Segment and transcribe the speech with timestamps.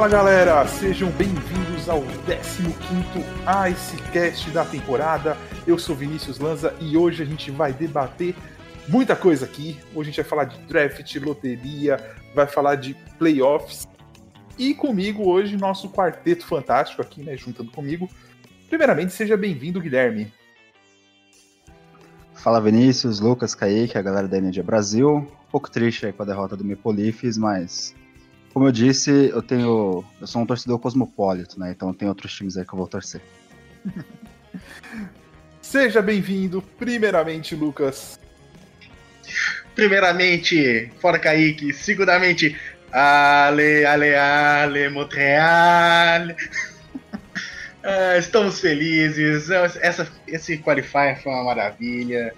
[0.00, 3.22] Fala galera, sejam bem-vindos ao 15º
[3.70, 5.36] Icecast da temporada.
[5.66, 8.34] Eu sou Vinícius Lanza e hoje a gente vai debater
[8.88, 9.78] muita coisa aqui.
[9.94, 11.98] Hoje a gente vai falar de draft, loteria,
[12.34, 13.86] vai falar de playoffs.
[14.58, 18.08] E comigo hoje nosso quarteto fantástico aqui, né, juntando comigo.
[18.70, 20.32] Primeiramente, seja bem-vindo, Guilherme.
[22.36, 25.16] Fala Vinícius, Lucas, Kaique, a galera da Energia Brasil.
[25.16, 27.94] Um pouco triste aí com a derrota do Leafs, mas
[28.52, 30.04] como eu disse, eu tenho.
[30.20, 31.70] Eu sou um torcedor cosmopolito, né?
[31.70, 33.20] Então tem outros times aí que eu vou torcer.
[35.62, 38.18] Seja bem-vindo, primeiramente, Lucas.
[39.74, 41.72] Primeiramente, fora Kaique.
[41.72, 42.58] Segundamente,
[42.92, 46.34] Ale, Ale, Ale, Montreal.
[47.84, 49.48] ah, estamos felizes.
[49.50, 52.34] Essa, esse qualifier foi uma maravilha.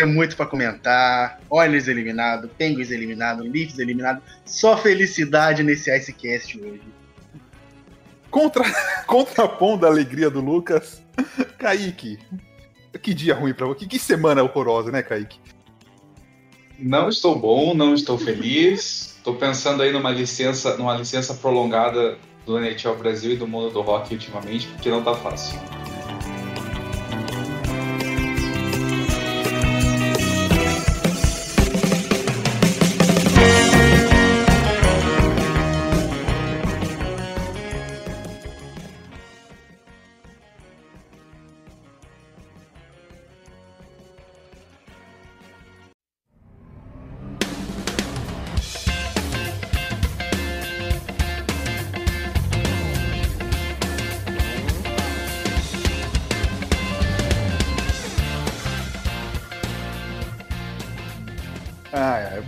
[0.00, 1.42] Tem muito para comentar.
[1.50, 4.22] Oilers eliminado, Penguins eliminado, Leafs eliminado.
[4.46, 6.80] Só felicidade nesse Icecast hoje.
[8.30, 8.64] Contra,
[9.06, 11.02] contrapondo a alegria do Lucas,
[11.58, 12.18] Kaique.
[13.02, 13.84] Que dia ruim pra você.
[13.84, 15.38] Que semana horrorosa, né, Kaique?
[16.78, 19.16] Não estou bom, não estou feliz.
[19.18, 23.82] Estou pensando aí numa licença, numa licença prolongada do NHL Brasil e do mundo do
[23.82, 25.60] rock ultimamente, porque não tá fácil.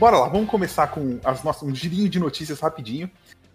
[0.03, 3.09] Bora lá, vamos começar com as nossas, um girinho de notícias rapidinho.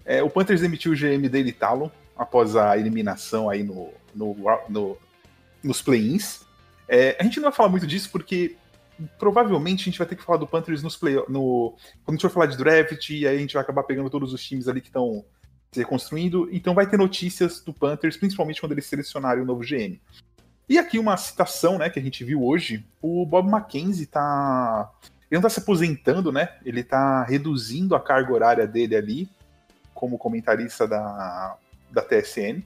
[0.05, 4.33] É, o Panthers demitiu o GM dele Talon após a eliminação aí no, no,
[4.69, 4.97] no
[5.61, 6.45] nos play-ins.
[6.87, 8.55] É, a gente não vai falar muito disso porque
[9.19, 11.75] provavelmente a gente vai ter que falar do Panthers nos play no
[12.05, 14.31] quando a gente for falar de draft e aí a gente vai acabar pegando todos
[14.31, 15.25] os times ali que estão
[15.73, 16.47] se reconstruindo.
[16.49, 19.99] Então vai ter notícias do Panthers, principalmente quando eles selecionarem o novo GM.
[20.69, 22.85] E aqui uma citação, né, que a gente viu hoje.
[23.01, 24.89] O Bob McKenzie tá
[25.29, 26.49] ele não tá se aposentando, né?
[26.65, 29.29] Ele tá reduzindo a carga horária dele ali,
[29.93, 31.57] como comentarista da,
[31.91, 32.63] da TSN.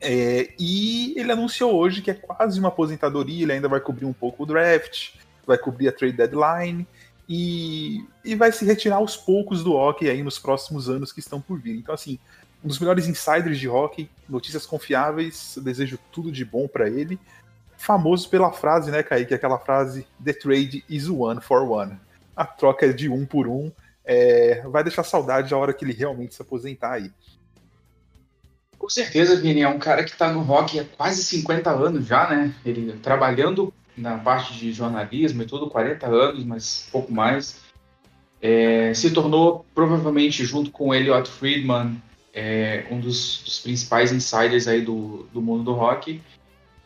[0.00, 4.12] É, e ele anunciou hoje que é quase uma aposentadoria, ele ainda vai cobrir um
[4.12, 5.10] pouco o draft,
[5.46, 6.86] vai cobrir a trade deadline
[7.28, 11.40] e, e vai se retirar aos poucos do hockey aí nos próximos anos que estão
[11.40, 11.76] por vir.
[11.76, 12.18] Então, assim,
[12.64, 17.18] um dos melhores insiders de hockey, notícias confiáveis, desejo tudo de bom para ele
[17.80, 19.34] famoso pela frase, né, Kaique?
[19.34, 21.98] Aquela frase: The trade is one for one.
[22.36, 23.72] A troca é de um por um.
[24.04, 27.10] É, vai deixar saudade a hora que ele realmente se aposentar aí.
[28.78, 32.28] Com certeza, Vini, é um cara que está no rock há quase 50 anos já,
[32.28, 32.54] né?
[32.64, 37.60] Ele trabalhando na parte de jornalismo e tudo, 40 anos, mas pouco mais.
[38.40, 42.00] É, se tornou, provavelmente, junto com Elliot Friedman,
[42.32, 46.22] é, um dos, dos, principais insiders aí do, do mundo do rock.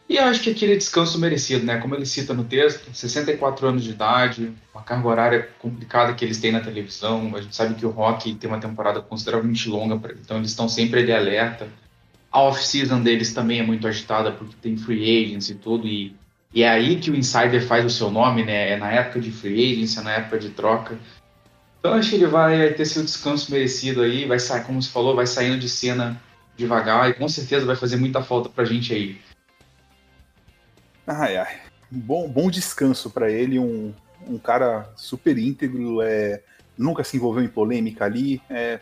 [0.09, 1.79] E acho que aquele descanso merecido, né?
[1.79, 6.39] Como ele cita no texto, 64 anos de idade, uma carga horária complicada que eles
[6.39, 7.35] têm na televisão.
[7.35, 11.05] A gente sabe que o rock tem uma temporada consideravelmente longa, então eles estão sempre
[11.05, 11.69] de alerta.
[12.31, 16.15] A off-season deles também é muito agitada, porque tem free agents e tudo, e,
[16.53, 18.73] e é aí que o insider faz o seu nome, né?
[18.73, 20.99] É na época de free agents, é na época de troca.
[21.79, 25.15] Então acho que ele vai ter seu descanso merecido aí, vai sair, como você falou,
[25.15, 26.21] vai saindo de cena
[26.57, 29.19] devagar e com certeza vai fazer muita falta pra gente aí.
[31.07, 31.61] Ai, ai.
[31.91, 33.95] Bom, bom descanso para ele, um,
[34.27, 36.43] um cara super íntegro, é,
[36.79, 38.81] nunca se envolveu em polêmica ali, é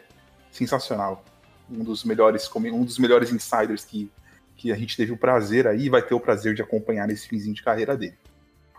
[0.50, 1.24] sensacional.
[1.70, 4.10] Um dos melhores, um dos melhores insiders que,
[4.56, 7.54] que a gente teve o prazer aí, vai ter o prazer de acompanhar nesse finzinho
[7.54, 8.16] de carreira dele.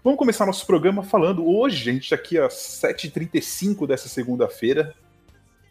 [0.03, 4.93] Vamos começar nosso programa falando hoje, gente, aqui às 7h35 dessa segunda-feira.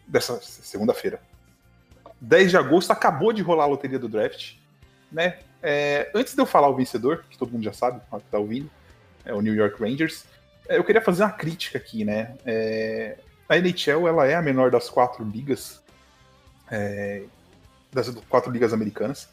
[0.07, 1.21] Dessa segunda-feira.
[2.21, 4.55] 10 de agosto, acabou de rolar a loteria do draft
[5.13, 5.37] né?
[5.63, 8.69] É, antes de eu falar o vencedor, que todo mundo já sabe, que tá ouvindo,
[9.23, 10.25] é o New York Rangers,
[10.67, 12.35] é, eu queria fazer uma crítica aqui, né?
[12.45, 13.17] É,
[13.47, 15.81] a NHL ela é a menor das quatro ligas,
[16.69, 17.23] é,
[17.93, 19.29] das quatro ligas americanas,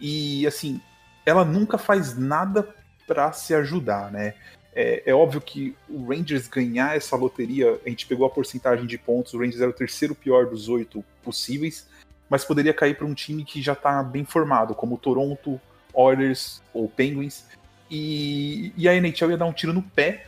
[0.00, 0.80] e assim,
[1.26, 2.66] ela nunca faz nada
[3.06, 4.34] para se ajudar, né?
[4.74, 8.96] É, é, óbvio que o Rangers ganhar essa loteria, a gente pegou a porcentagem de
[8.96, 11.86] pontos, o Rangers era o terceiro pior dos oito possíveis,
[12.28, 15.60] mas poderia cair para um time que já está bem formado, como o Toronto,
[15.94, 17.44] Oilers ou Penguins.
[17.90, 20.26] E, e, a NHL ia dar um tiro no pé,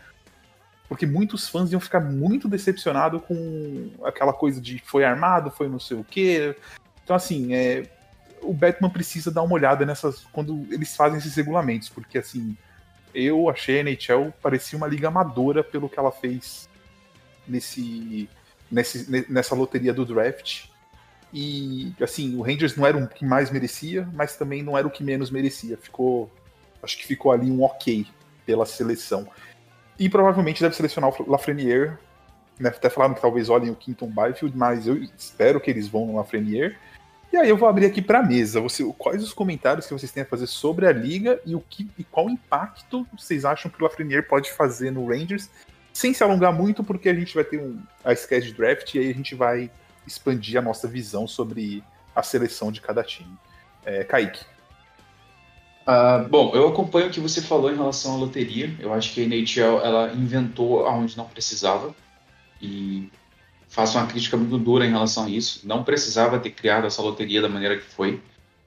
[0.88, 5.80] porque muitos fãs iam ficar muito decepcionados com aquela coisa de foi armado, foi não
[5.80, 6.54] sei o quê.
[7.02, 7.88] Então, assim, é,
[8.42, 10.26] o Batman precisa dar uma olhada nessas.
[10.32, 12.56] quando eles fazem esses regulamentos, porque, assim,
[13.14, 16.68] eu achei a NHL parecia uma liga amadora pelo que ela fez
[17.48, 18.28] nesse,
[18.70, 20.66] nesse, nessa loteria do draft.
[21.38, 24.90] E, assim, o Rangers não era o que mais merecia, mas também não era o
[24.90, 25.76] que menos merecia.
[25.76, 26.30] Ficou.
[26.82, 28.06] Acho que ficou ali um ok
[28.46, 29.28] pela seleção.
[29.98, 31.92] E provavelmente deve selecionar o Lafreniere.
[32.58, 32.70] Né?
[32.70, 36.16] Até falaram que talvez olhem o Quinton Byfield, mas eu espero que eles vão no
[36.16, 36.74] Lafreniere.
[37.30, 38.58] E aí eu vou abrir aqui para a mesa.
[38.62, 41.86] Você, quais os comentários que vocês têm a fazer sobre a liga e o que
[41.98, 45.50] e qual impacto vocês acham que o Lafreniere pode fazer no Rangers,
[45.92, 49.10] sem se alongar muito, porque a gente vai ter um, a sketch draft e aí
[49.10, 49.70] a gente vai
[50.06, 51.82] expandir a nossa visão sobre
[52.14, 53.36] a seleção de cada time.
[53.84, 54.44] É, Kaique.
[55.86, 58.74] Uh, bom, eu acompanho o que você falou em relação à loteria.
[58.80, 61.94] Eu acho que a NHL ela inventou aonde não precisava
[62.60, 63.08] e
[63.68, 65.60] faço uma crítica muito dura em relação a isso.
[65.66, 68.20] Não precisava ter criado essa loteria da maneira que foi.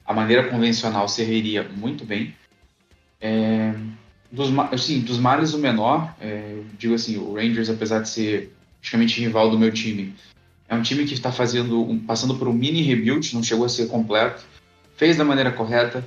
[0.06, 2.34] A maneira convencional serviria muito bem.
[3.20, 3.74] É,
[4.32, 9.20] dos, assim, dos males o menor, é, digo assim, o Rangers, apesar de ser praticamente
[9.20, 10.16] rival do meu time,
[10.70, 13.70] é um time que está fazendo, um, passando por um mini rebuild, não chegou a
[13.70, 14.44] ser completo,
[14.96, 16.04] fez da maneira correta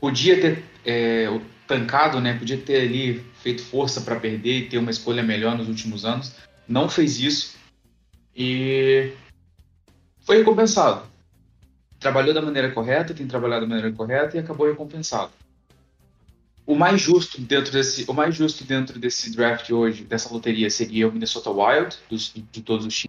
[0.00, 1.26] podia ter é,
[1.66, 2.34] tancado, né?
[2.38, 6.32] Podia ter ali feito força para perder e ter uma escolha melhor nos últimos anos.
[6.66, 7.56] Não fez isso
[8.34, 9.12] e
[10.20, 11.06] foi recompensado.
[11.98, 15.32] Trabalhou da maneira correta, tem trabalhado da maneira correta e acabou recompensado.
[16.64, 21.08] O mais justo dentro desse, o mais justo dentro desse draft hoje, dessa loteria, seria
[21.08, 23.07] o Minnesota Wild, dos, de todos os times,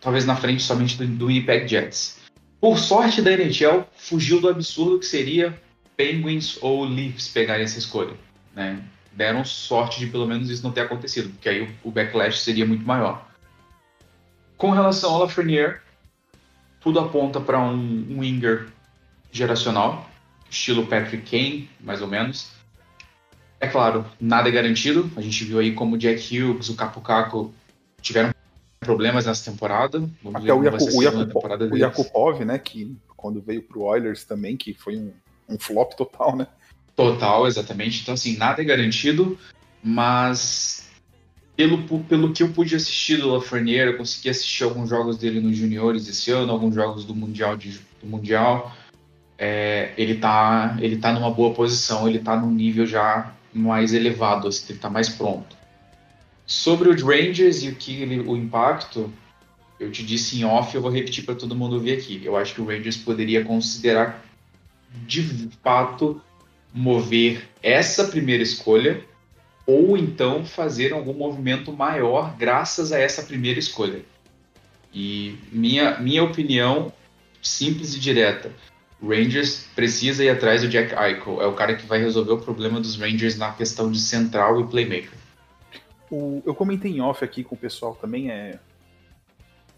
[0.00, 2.18] talvez na frente somente do, do Winnipeg Jets.
[2.60, 5.60] Por sorte da NHL, fugiu do absurdo que seria
[5.96, 8.14] Penguins ou Leafs pegarem essa escolha.
[8.54, 8.82] Né?
[9.12, 12.86] Deram sorte de pelo menos isso não ter acontecido, porque aí o backlash seria muito
[12.86, 13.28] maior.
[14.56, 15.78] Com relação ao Lafreniere,
[16.80, 18.68] tudo aponta para um, um winger
[19.32, 20.10] geracional,
[20.50, 22.50] estilo Patrick Kane, mais ou menos.
[23.58, 25.10] É claro, nada é garantido.
[25.16, 27.54] A gente viu aí como o Jack Hughes, o Capo Caco
[28.00, 28.32] tiveram
[28.80, 29.98] problemas nessa temporada.
[30.22, 34.96] Vamos Até o, o, o Yakupov, né, que quando veio pro Oilers também, que foi
[34.96, 35.12] um,
[35.48, 36.46] um flop total, né?
[36.96, 38.02] Total, exatamente.
[38.02, 39.38] Então, assim, nada é garantido,
[39.82, 40.88] mas
[41.54, 45.56] pelo, pelo que eu pude assistir do Lafreniere, eu consegui assistir alguns jogos dele nos
[45.56, 47.56] juniores esse ano, alguns jogos do Mundial.
[47.56, 48.74] De, do mundial
[49.36, 54.48] é, ele, tá, ele tá numa boa posição, ele tá num nível já mais elevado,
[54.48, 55.56] assim, ele tá mais pronto.
[56.50, 59.08] Sobre os Rangers e o que ele, o impacto,
[59.78, 62.20] eu te disse em off, eu vou repetir para todo mundo ouvir aqui.
[62.24, 64.20] Eu acho que o Rangers poderia considerar
[65.06, 66.20] de fato
[66.74, 69.00] mover essa primeira escolha
[69.64, 74.04] ou então fazer algum movimento maior graças a essa primeira escolha.
[74.92, 76.92] E minha, minha opinião
[77.40, 78.50] simples e direta.
[79.00, 81.40] Rangers precisa ir atrás do Jack Eichel.
[81.40, 84.66] É o cara que vai resolver o problema dos Rangers na questão de central e
[84.66, 85.19] playmaker.
[86.10, 88.58] O, eu comentei em off aqui com o pessoal também, é.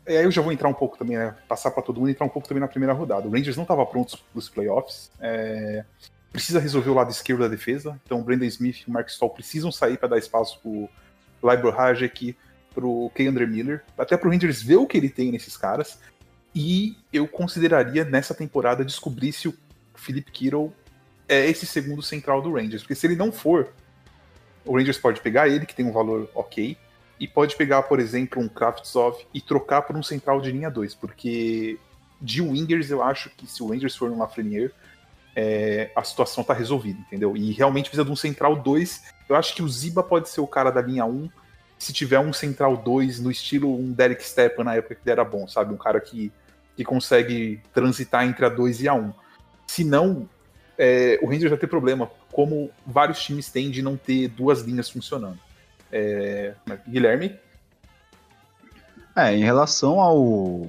[0.05, 2.27] É, aí eu já vou entrar um pouco também, né, passar para todo mundo entrar
[2.27, 3.29] um pouco também na primeira rodada.
[3.29, 5.13] O Rangers não estava pronto para os playoffs.
[5.21, 5.85] É,
[6.33, 8.01] precisa resolver o lado esquerdo da defesa.
[8.05, 10.89] Então o Brandon Smith e o Mark Stoll precisam sair para dar espaço para o
[11.55, 12.37] Libor Hajek,
[12.75, 16.01] para o Keandre Miller, até para o Rangers ver o que ele tem nesses caras.
[16.55, 19.55] E eu consideraria nessa temporada descobrir se o
[19.95, 20.73] Philip Kittle
[21.29, 22.83] é esse segundo central do Rangers.
[22.83, 23.73] Porque se ele não for,
[24.65, 26.77] o Rangers pode pegar ele, que tem um valor ok,
[27.19, 30.95] e pode pegar, por exemplo, um Kraftsov e trocar por um central de linha 2,
[30.95, 31.79] porque
[32.21, 34.73] de wingers eu acho que se o Rangers for no Lafreniere,
[35.35, 37.37] é, a situação tá resolvida, entendeu?
[37.37, 39.03] E realmente precisa de um central 2.
[39.29, 41.29] Eu acho que o Ziba pode ser o cara da linha 1,
[41.79, 45.25] se tiver um central 2 no estilo um Derek Stepan na época que ele era
[45.25, 45.75] bom, sabe?
[45.75, 46.31] Um cara que,
[46.77, 49.13] que consegue transitar entre a 2 e a 1.
[49.67, 50.29] Se não,
[50.79, 54.91] é, o Rangers vai ter problema, como vários times têm de não ter duas linhas
[54.91, 55.39] funcionando.
[55.93, 56.55] É,
[56.89, 57.39] Guilherme?
[59.15, 60.67] É, em relação ao,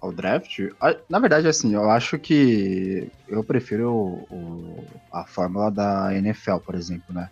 [0.00, 0.60] ao draft,
[1.08, 7.14] na verdade, assim, eu acho que eu prefiro o, a fórmula da NFL, por exemplo,
[7.14, 7.30] né?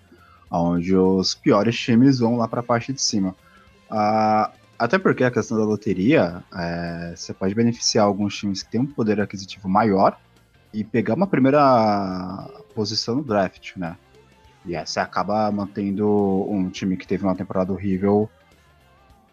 [0.50, 3.36] Onde os piores times vão lá para a parte de cima.
[3.88, 8.80] Ah, até porque a questão da loteria, é, você pode beneficiar alguns times que têm
[8.80, 10.18] um poder aquisitivo maior
[10.72, 13.96] e pegar uma primeira posição no draft, né?
[14.64, 18.28] E aí você acaba mantendo um time que teve uma temporada horrível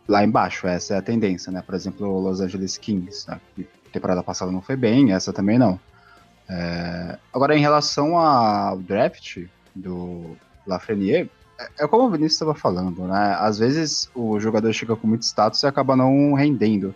[0.07, 0.67] lá embaixo.
[0.67, 1.61] Essa é a tendência, né?
[1.61, 3.39] Por exemplo, o Los Angeles Kings, né?
[3.55, 5.79] que temporada passada não foi bem, essa também não.
[6.49, 7.17] É...
[7.33, 11.29] Agora, em relação ao draft do Lafreniere,
[11.59, 13.35] é, é como o Vinícius estava falando, né?
[13.39, 16.95] Às vezes o jogador chega com muito status e acaba não rendendo.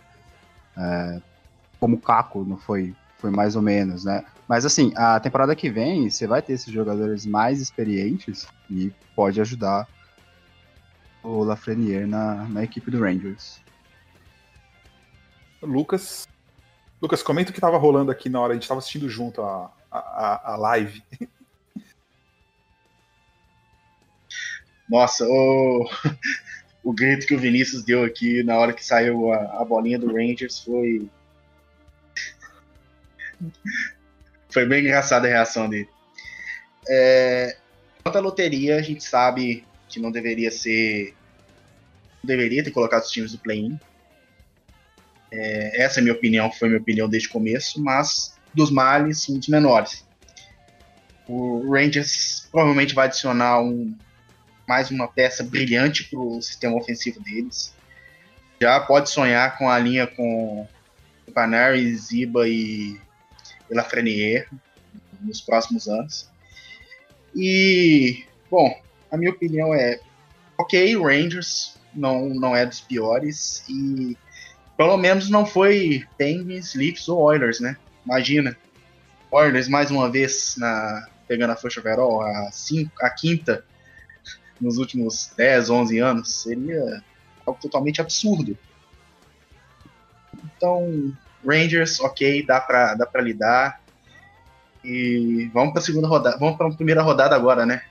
[0.76, 1.20] É...
[1.78, 2.94] como o Caco, não foi?
[3.18, 4.24] Foi mais ou menos, né?
[4.48, 9.40] Mas assim, a temporada que vem, você vai ter esses jogadores mais experientes e pode
[9.40, 9.88] ajudar
[11.22, 13.60] o Lafreniere na, na equipe do Rangers.
[15.62, 16.28] Lucas.
[17.00, 19.72] Lucas, comenta o que tava rolando aqui na hora, a gente tava assistindo junto a,
[19.90, 21.02] a, a live.
[24.88, 25.88] Nossa, o,
[26.84, 30.12] o grito que o Vinícius deu aqui na hora que saiu a, a bolinha do
[30.12, 31.08] Rangers foi.
[34.52, 35.88] Foi bem engraçada a reação dele.
[36.88, 37.56] É,
[38.02, 41.14] quanto à loteria, a gente sabe que não deveria ser.
[42.22, 43.78] Não deveria ter colocado os times do play-in.
[45.30, 49.38] É, essa é minha opinião, foi minha opinião desde o começo, mas dos males, um
[49.38, 50.06] dos menores.
[51.26, 53.96] O Rangers provavelmente vai adicionar um,
[54.68, 57.74] mais uma peça brilhante para o sistema ofensivo deles.
[58.60, 60.68] Já pode sonhar com a linha com
[61.32, 63.00] Panari, Ziba e,
[63.72, 64.46] e Lafreniere
[65.20, 66.30] nos próximos anos.
[67.34, 69.98] E, bom, a minha opinião é:
[70.58, 74.16] ok, Rangers não, não é dos piores e
[74.76, 77.76] pelo menos não foi Penguins, Leafs ou Oilers, né?
[78.04, 78.56] Imagina.
[79.30, 83.64] Oilers mais uma vez na pegando a Flush overall, a, cinco, a quinta
[84.60, 87.02] nos últimos 10, 11 anos, seria
[87.46, 88.56] algo totalmente absurdo.
[90.44, 93.80] Então, Rangers, ok, dá pra, dá pra lidar.
[94.84, 96.38] E vamos pra segunda rodada.
[96.38, 97.82] Vamos pra primeira rodada agora, né?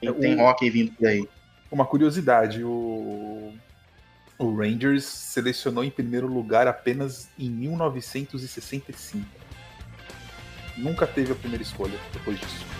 [0.00, 1.28] Tem, tem hockey vindo por aí.
[1.70, 3.52] Uma curiosidade, o,
[4.38, 9.26] o Rangers selecionou em primeiro lugar apenas em 1965.
[10.76, 12.79] Nunca teve a primeira escolha depois disso.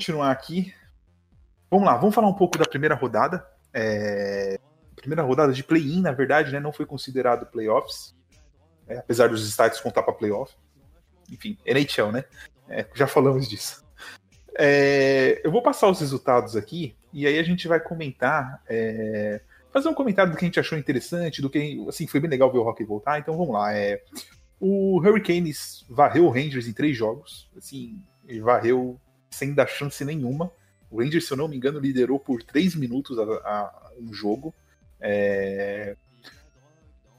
[0.00, 0.72] continuar aqui.
[1.70, 3.46] Vamos lá, vamos falar um pouco da primeira rodada.
[3.72, 4.58] É,
[4.96, 8.16] primeira rodada de play-in, na verdade, né, não foi considerado playoffs,
[8.88, 10.54] é, apesar dos estádios contar para playoff.
[11.30, 12.24] Enfim, NHL, né?
[12.66, 13.84] É, já falamos disso.
[14.58, 19.88] É, eu vou passar os resultados aqui e aí a gente vai comentar, é, fazer
[19.90, 22.58] um comentário do que a gente achou interessante, do que assim foi bem legal ver
[22.58, 23.18] o Rock voltar.
[23.18, 23.74] Então vamos lá.
[23.74, 24.02] É,
[24.58, 28.02] o Hurricanes varreu o Rangers em três jogos, assim,
[28.42, 28.98] varreu
[29.30, 30.52] sem dar chance nenhuma.
[30.90, 34.52] O Rangers, se eu não me engano, liderou por três minutos a, a um jogo.
[35.00, 35.96] É...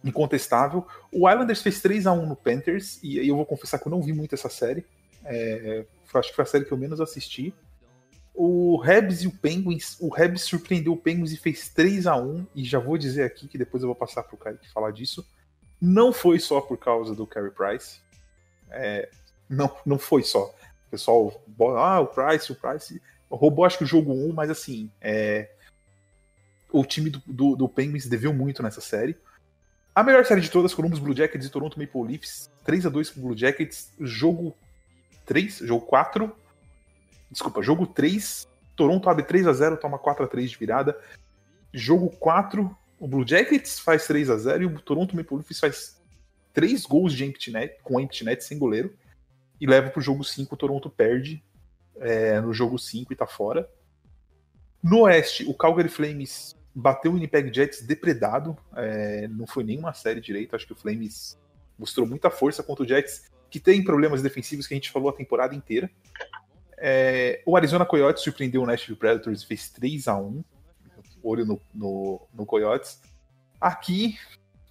[0.04, 0.86] Incontestável.
[1.12, 3.92] O Islanders fez 3 a 1 no Panthers, e aí eu vou confessar que eu
[3.92, 4.86] não vi muito essa série.
[5.24, 5.86] É...
[6.14, 7.54] Acho que foi a série que eu menos assisti.
[8.34, 12.48] O Rebs e o Penguins, o Rebs surpreendeu o Penguins e fez 3 a 1
[12.56, 15.26] e já vou dizer aqui que depois eu vou passar para o Kaique falar disso.
[15.80, 18.00] Não foi só por causa do Carey Price.
[18.70, 19.10] É...
[19.50, 20.54] não, não foi só
[20.92, 21.42] pessoal,
[21.78, 23.02] ah, o Price, o Price.
[23.30, 25.50] Roubou acho que o jogo 1, mas assim, é,
[26.70, 29.16] o time do, do, do Penguins deveu muito nessa série.
[29.96, 33.10] A melhor série de todas, Columbus Blue Jackets e Toronto Maple Leafs, 3 a 2
[33.10, 34.56] pro Blue Jackets, jogo
[35.26, 36.34] 3, jogo 4,
[37.30, 40.98] desculpa, jogo 3, Toronto abre 3 a 0 toma 4 a 3 de virada,
[41.74, 46.02] jogo 4, o Blue Jackets faz 3 a 0 e o Toronto Maple Leafs faz
[46.54, 48.94] 3 gols de empty net, com empty net sem goleiro
[49.62, 50.54] e leva para o jogo 5.
[50.54, 51.44] O Toronto perde
[52.00, 53.70] é, no jogo 5 e tá fora.
[54.82, 58.58] No Oeste, o Calgary Flames bateu o Winnipeg Jets depredado.
[58.76, 60.56] É, não foi nenhuma série direito.
[60.56, 61.40] Acho que o Flames
[61.78, 65.14] mostrou muita força contra o Jets, que tem problemas defensivos que a gente falou a
[65.14, 65.92] temporada inteira.
[66.80, 70.44] É, o Arizona Coyotes surpreendeu o Nashville Predators e fez 3 a 1
[71.22, 73.00] Olho no, no, no Coyotes.
[73.60, 74.18] Aqui,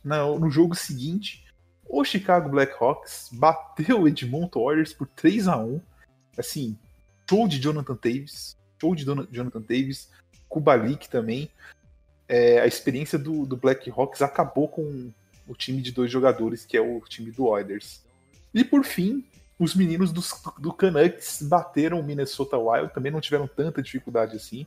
[0.02, 1.44] no, no jogo seguinte,
[1.90, 5.80] o Chicago Blackhawks bateu o Edmonton Oilers por 3 a 1
[6.38, 6.78] Assim,
[7.28, 8.56] show de Jonathan Davis.
[8.80, 10.08] Show de Jonathan Davis.
[10.48, 11.50] Kubalik também.
[12.28, 15.10] É, a experiência do, do Blackhawks acabou com
[15.48, 18.02] o time de dois jogadores, que é o time do Oilers.
[18.54, 19.24] E por fim,
[19.58, 20.22] os meninos do,
[20.58, 24.64] do Canucks bateram o Minnesota Wild, também não tiveram tanta dificuldade assim.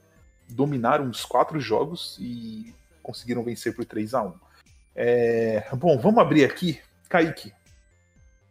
[0.50, 4.34] Dominaram os quatro jogos e conseguiram vencer por 3 a 1
[4.96, 6.80] é, Bom, vamos abrir aqui
[7.14, 7.54] Kaique,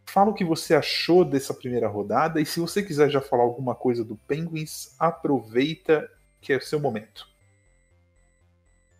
[0.05, 3.75] fala o que você achou dessa primeira rodada e se você quiser já falar alguma
[3.75, 7.27] coisa do Penguins, aproveita que é o seu momento.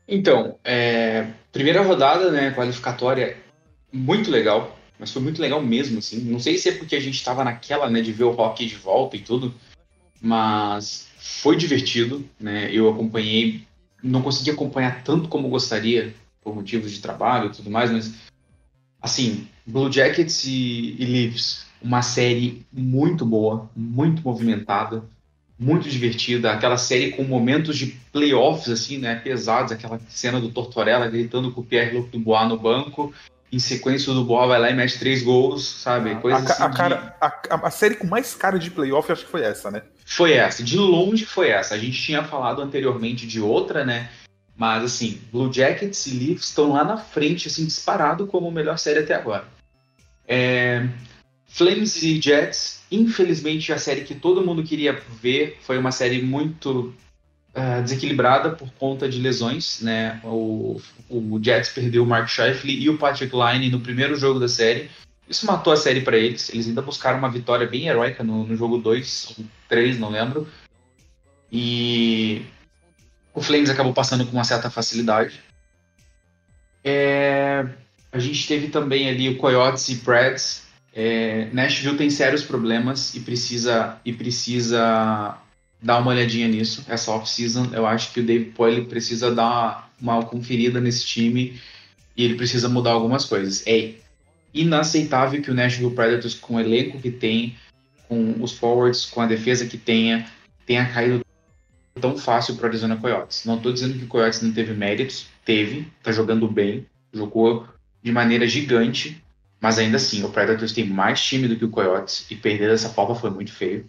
[0.06, 3.38] Então, é, primeira rodada, né, qualificatória,
[3.90, 6.20] muito legal, mas foi muito legal mesmo, assim.
[6.20, 8.76] Não sei se é porque a gente estava naquela, né, de ver o hockey de
[8.76, 9.56] volta e tudo,
[10.22, 12.70] mas foi divertido, né?
[12.70, 13.66] Eu acompanhei,
[14.04, 18.33] não consegui acompanhar tanto como gostaria por motivos de trabalho e tudo mais, mas
[19.04, 25.04] assim, Blue Jackets e, e Leafs, uma série muito boa, muito movimentada,
[25.60, 31.08] muito divertida, aquela série com momentos de playoffs, assim, né, pesados, aquela cena do Tortorella
[31.10, 33.14] gritando com o Pierre-Luc Dubois no banco,
[33.52, 36.64] em sequência o Dubois vai lá e mete três gols, sabe, a, coisa a, assim
[36.64, 39.70] a, de- cara, a, a série com mais cara de playoff acho que foi essa,
[39.70, 39.84] né?
[40.06, 41.76] Foi essa, de longe foi essa.
[41.76, 44.10] A gente tinha falado anteriormente de outra, né?
[44.56, 48.78] Mas assim, Blue Jackets e Leafs estão lá na frente, assim, disparado como a melhor
[48.78, 49.46] série até agora.
[50.28, 50.88] É,
[51.48, 56.94] Flames e Jets, infelizmente a série que todo mundo queria ver foi uma série muito
[57.54, 60.20] ah, desequilibrada por conta de lesões, né?
[60.24, 64.48] O, o Jets perdeu o Mark Scheifele e o Patrick Line no primeiro jogo da
[64.48, 64.90] série.
[65.30, 66.50] Isso matou a série para eles.
[66.50, 69.36] Eles ainda buscaram uma vitória bem heróica no, no jogo 2,
[69.70, 70.48] 3, não lembro.
[71.52, 72.42] E
[73.34, 75.40] o Flames acabou passando com uma certa facilidade.
[76.84, 77.66] É,
[78.12, 80.64] a gente teve também ali o Coyotes e Preds.
[80.96, 85.38] É, Nashville tem sérios problemas e precisa, e precisa
[85.82, 86.86] dar uma olhadinha nisso.
[86.88, 91.60] Essa off-season, eu acho que o Dave Poyle precisa dar uma, conferida nesse time
[92.16, 93.64] e ele precisa mudar algumas coisas.
[93.66, 93.94] É
[94.54, 97.56] inaceitável que o Nashville Predators, com o elenco que tem,
[98.08, 100.30] com os forwards, com a defesa que tenha,
[100.68, 101.23] tenha caído
[102.00, 103.46] tão fácil para o Arizona Coyotes.
[103.46, 107.68] Não estou dizendo que o Coyotes não teve méritos, teve, tá jogando bem, jogou
[108.02, 109.24] de maneira gigante,
[109.62, 112.90] mas ainda assim, o Predators tem mais time do que o Coyotes e perder dessa
[112.90, 113.86] forma foi muito feio.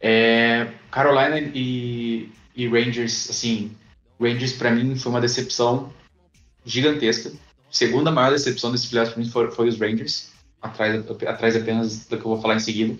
[0.00, 3.72] É, Carolina e, e Rangers, assim,
[4.20, 5.92] Rangers para mim foi uma decepção
[6.64, 7.32] gigantesca.
[7.70, 10.30] Segunda maior decepção desse playoffs para mim foi, foi os Rangers,
[10.62, 12.96] atrás, atrás apenas do que eu vou falar em seguida.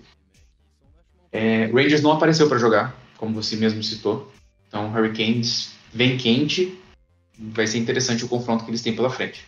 [1.31, 4.33] É, Rangers não apareceu para jogar, como você mesmo citou.
[4.67, 6.79] Então, Hurricanes vem quente.
[7.39, 9.45] Vai ser interessante o confronto que eles têm pela frente.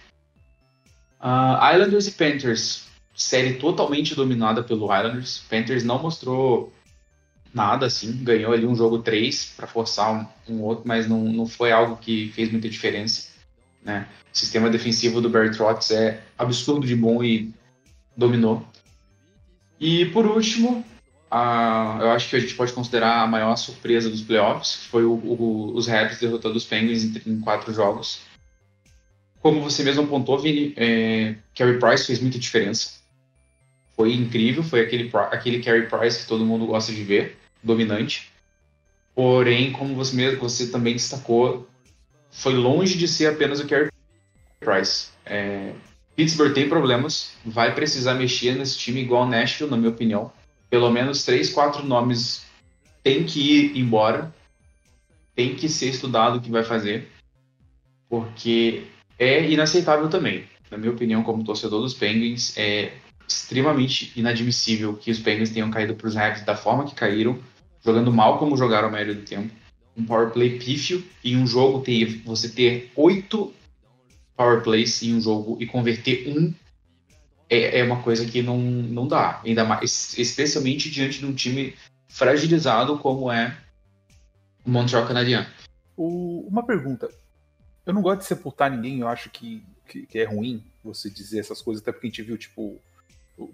[1.18, 2.84] Ah, Islanders e Panthers.
[3.14, 5.42] Série totalmente dominada pelo Islanders.
[5.48, 6.72] Panthers não mostrou
[7.52, 8.22] nada assim.
[8.22, 11.96] Ganhou ali um jogo 3 para forçar um, um outro, mas não, não foi algo
[11.96, 13.28] que fez muita diferença.
[13.82, 14.06] Né?
[14.32, 17.52] O sistema defensivo do Barry Trotz é absurdo de bom e
[18.16, 18.66] dominou.
[19.78, 20.84] E por último,
[21.30, 25.04] a- eu acho que a gente pode considerar a maior surpresa dos playoffs, que foi
[25.04, 28.20] o, o- os Raptors derrotando os Penguins em, em quatro jogos.
[29.40, 33.00] Como você mesmo apontou, Vini, é, Carey Price fez muita diferença.
[33.96, 38.30] Foi incrível, foi aquele, aquele Carey Price que todo mundo gosta de ver, dominante.
[39.14, 41.68] Porém, como você mesmo, você também destacou,
[42.30, 43.88] foi longe de ser apenas o Carey
[44.58, 45.08] Price.
[45.24, 45.72] É,
[46.16, 50.30] Pittsburgh tem problemas, vai precisar mexer nesse time igual Nashville, na minha opinião
[50.70, 52.46] pelo menos três, quatro nomes
[53.02, 54.32] tem que ir embora,
[55.34, 57.08] tem que ser estudado o que vai fazer,
[58.08, 58.84] porque
[59.18, 60.44] é inaceitável também.
[60.70, 62.92] Na minha opinião, como torcedor dos Penguins, é
[63.26, 67.38] extremamente inadmissível que os Penguins tenham caído para os Raptors da forma que caíram,
[67.84, 69.52] jogando mal como jogaram a maioria do tempo.
[69.96, 73.52] Um power play pífio em um jogo ter você ter oito
[74.36, 76.54] power plays em um jogo e converter um
[77.50, 79.42] é, é uma coisa que não, não dá.
[79.44, 81.74] Ainda mais, especialmente diante de um time
[82.08, 83.56] fragilizado como é
[84.64, 85.46] o Montreal Canadiens.
[85.96, 87.08] Uma pergunta.
[87.84, 91.40] Eu não gosto de sepultar ninguém, eu acho que, que, que é ruim você dizer
[91.40, 92.80] essas coisas, até porque a gente viu, tipo,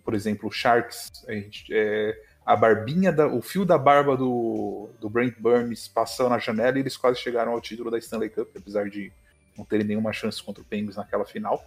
[0.04, 4.90] por exemplo, o Sharks, a, gente, é, a barbinha, da, o fio da barba do,
[5.00, 8.48] do Brent Burns passou na janela e eles quase chegaram ao título da Stanley Cup,
[8.56, 9.10] apesar de
[9.56, 11.64] não terem nenhuma chance contra o Penguins naquela final.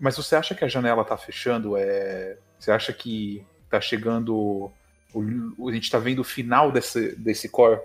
[0.00, 1.76] Mas você acha que a janela tá fechando?
[1.76, 4.72] É, você acha que tá chegando.
[5.12, 7.80] O, a gente tá vendo o final desse, desse core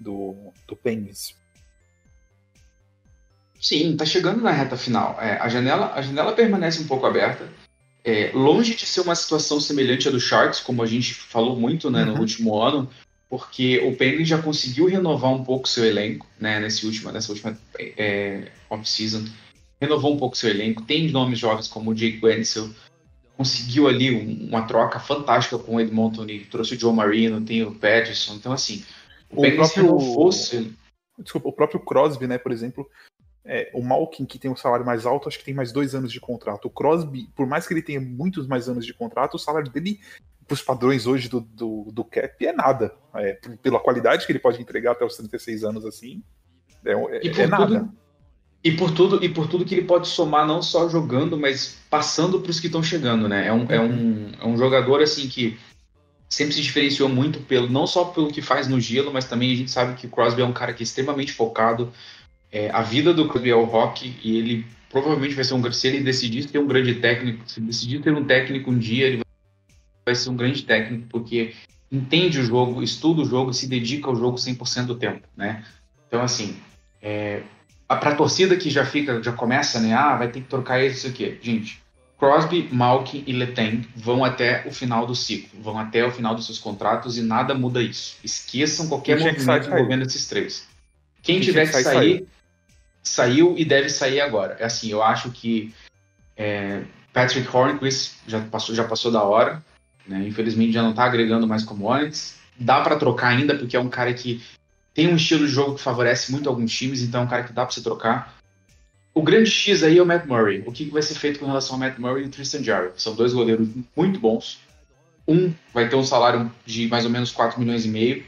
[0.00, 0.34] do,
[0.66, 1.36] do Penguins?
[3.60, 5.16] Sim, tá chegando na reta final.
[5.20, 7.48] É, a, janela, a janela permanece um pouco aberta.
[8.04, 11.90] É, longe de ser uma situação semelhante à do Sharks, como a gente falou muito
[11.90, 12.20] né, no Uhum.
[12.20, 12.88] último ano,
[13.28, 17.58] porque o Penguins já conseguiu renovar um pouco seu elenco né, nesse última, nessa última
[17.78, 19.24] é, off-season.
[19.80, 20.82] Renovou um pouco seu elenco.
[20.82, 22.70] Tem nomes jovens como o Jake Wenzel.
[23.36, 27.62] Conseguiu ali um- uma troca fantástica com o Edmonton e trouxe o Joe Marino, tem
[27.62, 28.34] o Patterson.
[28.34, 28.82] Então, assim,
[29.30, 30.66] o, O próprio- seu
[31.18, 32.88] Desculpa, o próprio Crosby, né, por exemplo,
[33.48, 36.10] É, o Malkin, que tem o salário mais alto, acho que tem mais dois anos
[36.10, 36.64] de contrato.
[36.64, 40.00] O Crosby, por mais que ele tenha muitos mais anos de contrato, o salário dele,
[40.48, 42.92] para os padrões hoje do, do, do cap, é nada.
[43.14, 46.24] É, pela qualidade que ele pode entregar até os 36 anos assim,
[46.84, 47.66] é, é, é nada.
[47.80, 47.96] Tudo,
[48.66, 52.40] e por tudo e por tudo que ele pode somar, não só jogando, mas passando
[52.40, 53.46] para os que estão chegando, né?
[53.46, 55.56] É um, é, um, é um jogador assim que
[56.28, 59.54] sempre se diferenciou muito pelo não só pelo que faz no gelo, mas também a
[59.54, 61.92] gente sabe que o Crosby é um cara que é extremamente focado.
[62.50, 65.86] É, a vida do Crosby é o rock e ele provavelmente vai ser um se
[65.86, 69.22] ele decidir ser um grande técnico, se decidir ter um técnico um dia, ele
[70.04, 71.54] vai ser um grande técnico porque
[71.92, 75.64] entende o jogo, estuda o jogo, se dedica ao jogo 100% do tempo, né?
[76.08, 76.56] Então assim,
[77.00, 77.44] é,
[77.88, 79.94] para a torcida que já fica, já começa, né?
[79.94, 81.38] Ah, vai ter que trocar isso aqui.
[81.40, 81.80] Gente,
[82.18, 86.46] Crosby, Malkin e Letang vão até o final do ciclo, vão até o final dos
[86.46, 88.16] seus contratos e nada muda isso.
[88.24, 90.66] Esqueçam qualquer movimento envolvendo esses três.
[91.22, 92.28] Quem, tiver que sair, sair,
[93.02, 94.56] saiu e deve sair agora.
[94.58, 95.74] É assim, eu acho que
[96.36, 99.62] é, Patrick Hornquist já passou, já passou da hora,
[100.06, 100.26] né?
[100.26, 102.36] Infelizmente já não está agregando mais como antes.
[102.58, 104.42] Dá para trocar ainda porque é um cara que
[104.96, 107.52] tem um estilo de jogo que favorece muito alguns times, então é um cara que
[107.52, 108.34] dá para você trocar.
[109.12, 110.64] O grande X aí é o Matt Murray.
[110.66, 112.92] O que vai ser feito com relação ao Matt Murray e o Tristan Jarry?
[112.96, 114.58] São dois goleiros muito bons.
[115.28, 118.24] Um vai ter um salário de mais ou menos 4 milhões e meio.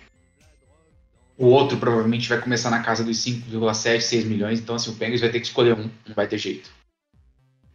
[1.38, 4.60] O outro provavelmente vai começar na casa dos 5,7, 6 milhões.
[4.60, 6.68] Então, assim, o Penguins vai ter que escolher um, não vai ter jeito.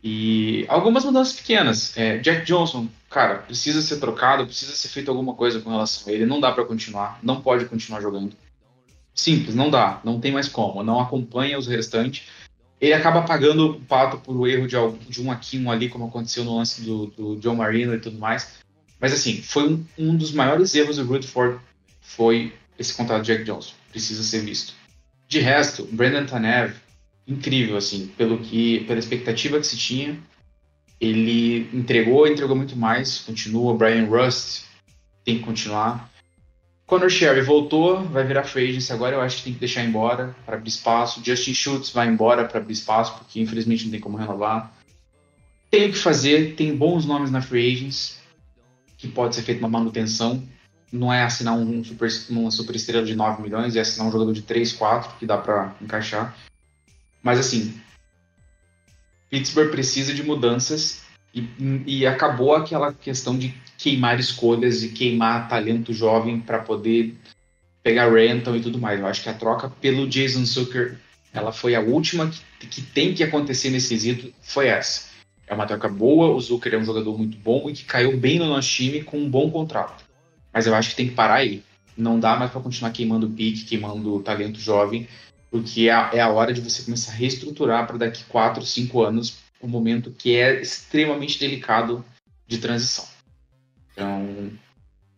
[0.03, 1.97] E algumas mudanças pequenas.
[1.97, 6.15] É, Jack Johnson, cara, precisa ser trocado, precisa ser feito alguma coisa com relação a
[6.15, 6.27] ele.
[6.27, 8.35] Não dá para continuar, não pode continuar jogando.
[9.13, 12.27] Simples, não dá, não tem mais como, não acompanha os restantes.
[12.81, 14.75] Ele acaba pagando o pato por erro de,
[15.09, 18.17] de um aqui, um ali, como aconteceu no lance do, do John Marino e tudo
[18.17, 18.55] mais.
[18.99, 21.59] Mas assim, foi um, um dos maiores erros do Rutherford,
[22.01, 23.73] foi esse contrato de Jack Johnson.
[23.91, 24.73] Precisa ser visto.
[25.27, 26.75] De resto, Brandon Tanev,
[27.27, 30.19] incrível, assim, pelo que, pela expectativa que se tinha.
[30.99, 33.75] Ele entregou, entregou muito mais, continua.
[33.75, 34.63] Brian Rust
[35.23, 36.09] tem que continuar.
[36.93, 40.35] Conor Sherry voltou, vai virar free agency agora, eu acho que tem que deixar embora
[40.45, 41.23] para abrir espaço.
[41.25, 44.71] Justin Schultz vai embora para abrir espaço, porque infelizmente não tem como renovar.
[45.71, 48.19] Tem o que fazer, tem bons nomes na free agents,
[48.95, 50.43] que pode ser feita uma manutenção.
[50.91, 54.31] Não é assinar um super, uma super estrela de 9 milhões, é assinar um jogador
[54.31, 56.37] de 3, 4, que dá para encaixar.
[57.23, 57.73] Mas assim,
[59.31, 61.01] Pittsburgh precisa de mudanças
[61.33, 61.49] e,
[61.87, 63.49] e acabou aquela questão de
[63.83, 67.17] queimar escolhas e queimar talento jovem para poder
[67.83, 68.97] pegar rental e tudo mais.
[68.97, 70.97] Eu acho que a troca pelo Jason Zucker,
[71.33, 75.09] ela foi a última que, que tem que acontecer nesse quesito, foi essa.
[75.45, 78.39] É uma troca boa, o Zucker é um jogador muito bom e que caiu bem
[78.39, 80.05] no nosso time com um bom contrato.
[80.53, 81.61] Mas eu acho que tem que parar aí.
[81.97, 85.09] Não dá mais para continuar queimando pique, queimando talento jovem,
[85.51, 89.39] porque é a, é hora de você começar a reestruturar para daqui 4, 5 anos,
[89.61, 92.03] um momento que é extremamente delicado
[92.47, 93.12] de transição.
[93.93, 94.51] Então,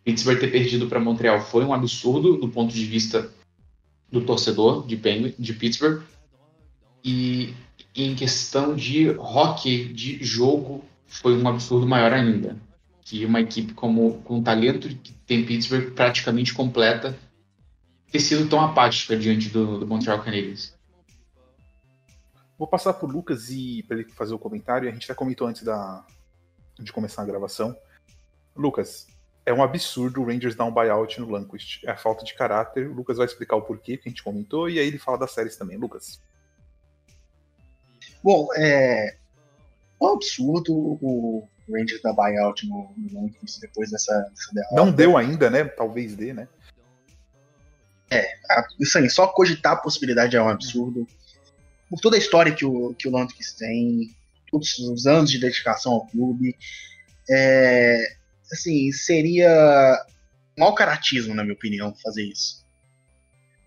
[0.03, 3.31] Pittsburgh ter perdido para Montreal foi um absurdo do ponto de vista
[4.11, 6.03] do torcedor de, Penguin, de Pittsburgh.
[7.03, 7.53] E
[7.95, 12.57] em questão de hockey, de jogo, foi um absurdo maior ainda.
[13.01, 17.17] Que uma equipe como, com o talento que tem Pittsburgh praticamente completa
[18.11, 20.73] ter sido tão apática diante do, do Montreal Canadiens.
[22.57, 24.87] Vou passar para o Lucas e para ele fazer o comentário.
[24.87, 26.05] A gente já comentou antes da,
[26.79, 27.75] de começar a gravação.
[28.55, 29.07] Lucas,
[29.45, 31.85] é um absurdo o Rangers dar um buyout no Lundqvist.
[31.85, 32.87] É a falta de caráter.
[32.87, 35.31] O Lucas vai explicar o porquê que a gente comentou e aí ele fala das
[35.31, 35.77] séries também.
[35.77, 36.19] Lucas.
[38.23, 39.17] Bom, é,
[40.01, 44.75] um absurdo o Rangers dar buyout no, no Lundqvist depois dessa, dessa derrota.
[44.75, 45.63] Não deu ainda, né?
[45.63, 46.47] Talvez dê, né?
[48.09, 48.35] É,
[48.79, 51.07] isso aí, só cogitar a possibilidade é um absurdo.
[51.89, 54.15] Por toda a história que o, que o Lundqvist tem,
[54.49, 56.55] todos os anos de dedicação ao clube,
[57.29, 58.15] é,
[58.51, 60.05] assim, seria
[60.57, 62.65] mau caratismo, na minha opinião, fazer isso.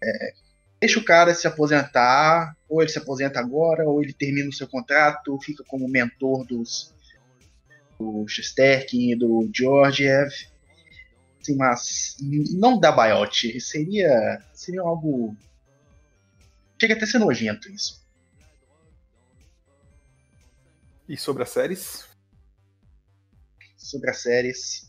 [0.02, 0.32] É,
[0.80, 4.66] deixa o cara se aposentar, ou ele se aposenta agora, ou ele termina o seu
[4.66, 6.94] contrato, fica como mentor dos
[7.98, 10.32] do Shesterkin e do Georgiev.
[11.40, 12.16] Assim, mas
[12.52, 13.60] não dá buyout.
[13.60, 15.36] Seria, seria algo.
[16.80, 18.06] Chega até ser nojento isso.
[21.08, 22.08] E sobre as séries?
[23.88, 24.88] Sobre as séries.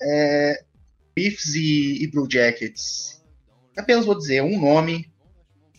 [0.00, 0.64] É,
[1.16, 3.22] Leafs e, e, Blue Jackets.
[3.76, 5.10] Apenas vou dizer um nome: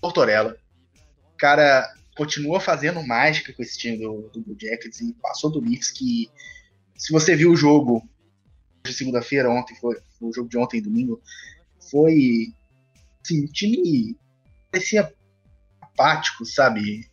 [0.02, 0.58] Tortorella.
[1.34, 5.62] O cara continua fazendo mágica com esse time do, do Blue Jackets e passou do
[5.62, 6.30] Leafs que,
[6.96, 8.08] se você viu o jogo
[8.84, 11.22] de segunda-feira, ontem, foi, foi, o jogo de ontem, domingo,
[11.90, 12.54] foi.
[13.24, 14.18] Assim, o time
[14.72, 15.14] parecia
[15.80, 17.08] apático, sabe?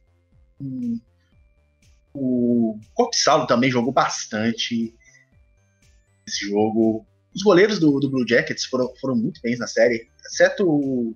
[0.61, 0.99] Hum,
[2.15, 4.95] o Corpsalo também jogou bastante
[6.29, 7.05] esse jogo.
[7.35, 11.15] Os goleiros do, do Blue Jackets foram, foram muito bem na série, exceto o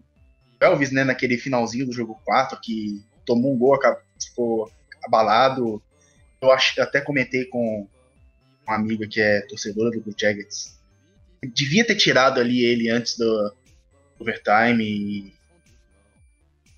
[0.61, 3.79] Elvis, né, naquele finalzinho do jogo 4, que tomou um gol,
[4.21, 4.71] ficou
[5.05, 5.83] abalado.
[6.41, 7.87] Eu acho, até comentei com
[8.67, 10.79] uma amiga que é torcedora do Blue Jackets.
[11.55, 13.55] Devia ter tirado ali ele antes do
[14.19, 15.35] overtime e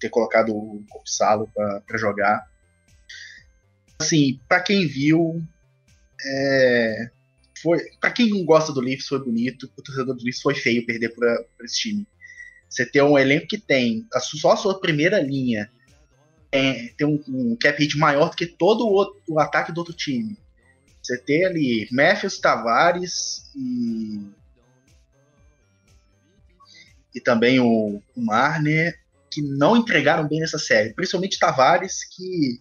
[0.00, 2.48] ter colocado o Corpsalo para jogar.
[3.98, 5.42] Assim, para quem viu,
[6.24, 7.10] é,
[7.64, 11.14] foi para quem gosta do Leafs foi bonito, o torcedor do Leafs foi feio perder
[11.14, 12.06] para esse time.
[12.68, 15.70] Você ter um elenco que tem a, só a sua primeira linha
[16.52, 19.78] é, tem um, um, cap hit maior do que todo o, outro, o ataque do
[19.78, 20.36] outro time.
[21.02, 24.20] Você ter ali Matthews, Tavares e
[27.14, 29.00] e também o, o Marner
[29.30, 32.60] que não entregaram bem nessa série, principalmente Tavares que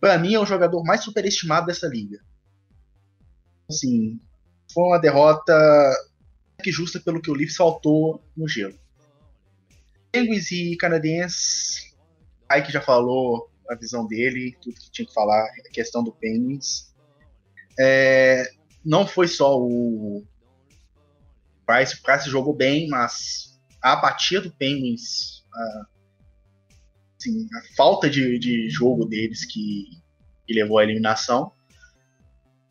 [0.00, 2.20] para mim é o jogador mais superestimado dessa liga.
[3.70, 4.20] Assim,
[4.72, 5.52] foi uma derrota
[6.62, 8.78] que justa pelo que o Leafs saltou no gelo.
[10.10, 11.94] Penguins e canadenses,
[12.50, 16.92] Ike já falou a visão dele, tudo que tinha que falar, a questão do Penguins.
[17.78, 18.50] É,
[18.84, 20.24] não foi só o
[21.66, 25.86] Price, o Price jogou bem, mas a apatia do Penguins, a,
[27.18, 29.86] assim, a falta de, de jogo deles que,
[30.46, 31.52] que levou à eliminação.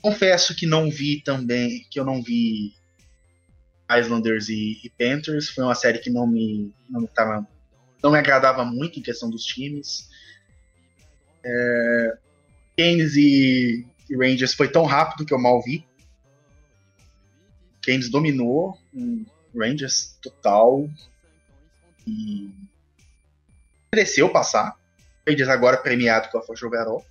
[0.01, 2.73] Confesso que não vi também, que eu não vi
[3.99, 5.49] Islanders e, e, Panthers.
[5.49, 7.47] Foi uma série que não me, não, tava,
[8.01, 10.09] não me agradava muito em questão dos times.
[11.43, 12.17] É,
[12.77, 15.85] e, e, Rangers foi tão rápido que eu mal vi.
[17.81, 19.25] Keynes dominou o
[19.59, 20.89] Rangers total
[22.07, 22.49] e
[23.93, 24.75] mereceu passar.
[25.27, 27.05] Rangers agora premiado com a Força Overall.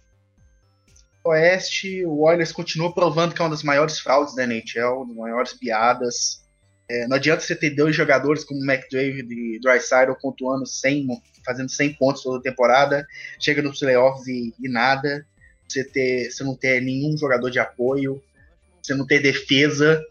[1.25, 5.53] Oeste, o Oilers continua provando que é uma das maiores fraudes da NHL, das maiores
[5.53, 6.43] piadas.
[6.89, 11.07] É, não adianta você ter dois jogadores como McDavid e Drysdale pontuando 100,
[11.45, 13.07] fazendo 100 pontos toda temporada,
[13.39, 15.25] chega nos playoffs e, e nada.
[15.69, 18.21] Você, ter, você não ter nenhum jogador de apoio,
[18.83, 20.05] você não ter defesa,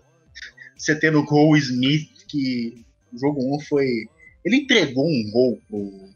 [0.77, 4.07] você ter no gol Smith, que o jogo 1 foi.
[4.45, 6.09] Ele entregou um gol pro,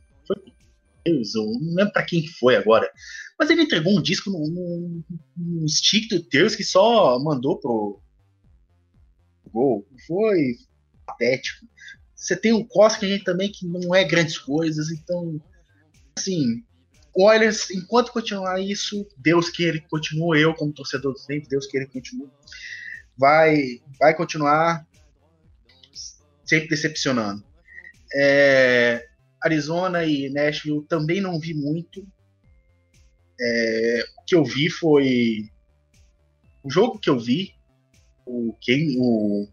[1.06, 2.90] Deus, eu não lembro pra quem foi agora.
[3.38, 5.04] Mas ele entregou um disco num,
[5.36, 8.02] num stick do Deus que só mandou pro
[9.52, 9.88] gol.
[10.08, 10.56] Foi
[11.06, 11.66] patético.
[12.16, 15.42] Você tem o Koskinen também que não é grandes coisas, então
[16.18, 16.64] assim,
[17.16, 21.86] o Oilers, enquanto continuar isso, Deus que continue, eu como torcedor do tempo, Deus que
[21.88, 22.30] continue,
[23.18, 24.88] vai, vai continuar
[26.46, 27.44] sempre decepcionando.
[28.16, 29.08] É,
[29.44, 32.08] Arizona e Nashville também não vi muito.
[33.40, 35.50] É, o que eu vi foi.
[36.64, 37.54] O jogo que eu vi,
[38.26, 39.48] o, quem, o,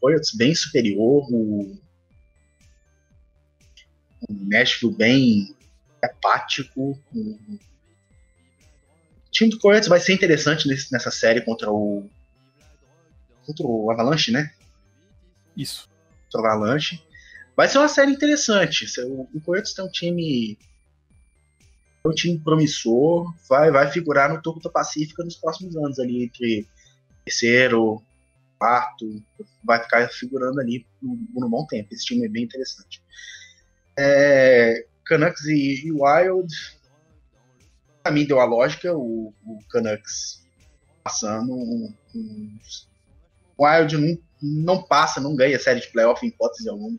[0.00, 1.76] o bem superior, o,
[4.28, 5.56] o Nashville bem
[6.00, 6.96] apático.
[7.12, 7.58] O, o
[9.32, 12.08] time do Coyotes vai ser interessante nesse, nessa série contra o.
[13.44, 14.52] contra o Avalanche, né?
[15.56, 15.88] Isso.
[16.26, 17.09] Contra o Avalanche.
[17.56, 18.86] Vai ser uma série interessante.
[19.04, 20.58] O, Corinthians tem um time.
[22.04, 26.66] um time promissor, vai, vai figurar no topo da Pacífica nos próximos anos, ali entre
[27.24, 28.02] terceiro,
[28.58, 29.22] quarto,
[29.64, 31.88] vai ficar figurando ali por, um bom tempo.
[31.92, 33.02] Esse time é bem interessante.
[33.98, 36.54] É, Canucks e, e Wild,
[38.02, 40.46] pra mim deu a lógica, o, o Canucks
[41.02, 42.58] passando, um, um,
[43.58, 46.98] Wild não, não passa, não ganha série de playoff em hipótese alguma.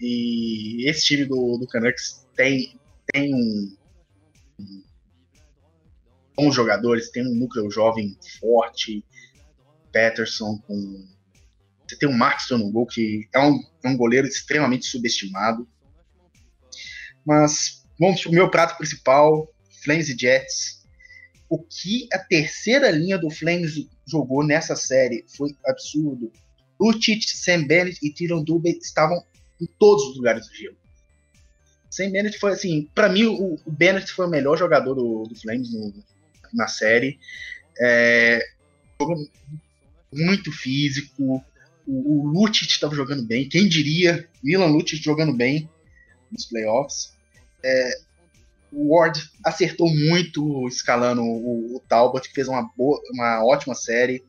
[0.00, 2.78] E esse time do, do Canucks tem,
[3.12, 3.76] tem um,
[4.60, 4.82] um
[6.36, 9.04] bons jogadores, tem um núcleo jovem forte,
[9.92, 11.08] Peterson com
[11.88, 15.66] você tem o Maxton no gol, que é um, é um goleiro extremamente subestimado.
[17.24, 19.50] Mas vamos pro meu prato principal,
[19.82, 20.86] Flames e Jets.
[21.48, 23.72] O que a terceira linha do Flames
[24.06, 26.30] jogou nessa série foi absurdo.
[26.78, 29.24] Lucic, Sam Bennett e Tyron Dubé estavam
[29.60, 30.76] em todos os lugares do gelo.
[31.90, 35.34] Sem Bennett foi assim, para mim o, o, Bennett foi o melhor jogador do, do
[35.34, 35.92] Flames no,
[36.52, 37.18] na série.
[37.80, 38.40] É,
[40.12, 41.42] muito físico.
[41.86, 43.48] O, o Lucic estava jogando bem.
[43.48, 44.28] Quem diria?
[44.42, 45.68] Milan Lucic jogando bem
[46.30, 47.14] nos playoffs.
[47.64, 47.98] É,
[48.70, 54.22] o Ward acertou muito escalando o, o Talbot, que fez uma, boa, uma ótima série.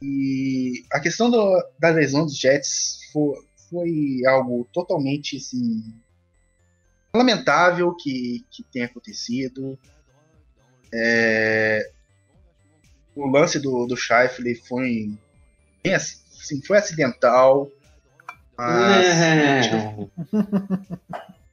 [0.00, 3.34] E a questão do, da lesão dos Jets foi,
[3.70, 5.82] foi algo totalmente assim.
[7.14, 9.78] lamentável que, que tenha acontecido.
[10.92, 11.90] É,
[13.14, 15.12] o lance do, do Scheifele foi,
[15.82, 17.68] bem, assim, foi acidental.
[18.56, 19.60] Mas, É.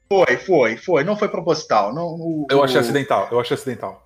[0.08, 1.04] Foi, foi, foi.
[1.04, 1.93] Não foi proposital.
[1.93, 4.04] Não, o- Eu achei o- acidental, eu achei acidental.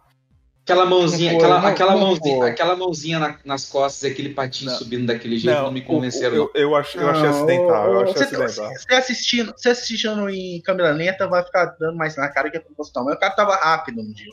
[0.71, 2.49] Aquela mãozinha, foi, aquela, não- aquela não mãozinha, foi.
[2.51, 4.77] aquela mãozinha na- nas costas e aquele patinho Não.
[4.77, 6.35] subindo daquele jeito não, me convenceram.
[6.35, 8.73] Eu, eu, eu achei, eu achei acidental, eu achei você, acidental.
[8.77, 12.59] você assistindo, você assistindo em câmera lenta vai ficar dando mais na cara que é
[12.59, 13.03] proposital.
[13.05, 14.31] Mas o cara tava rápido no dia.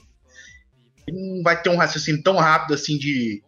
[1.07, 3.42] Ele não vai ter um raciocínio tão rápido assim de,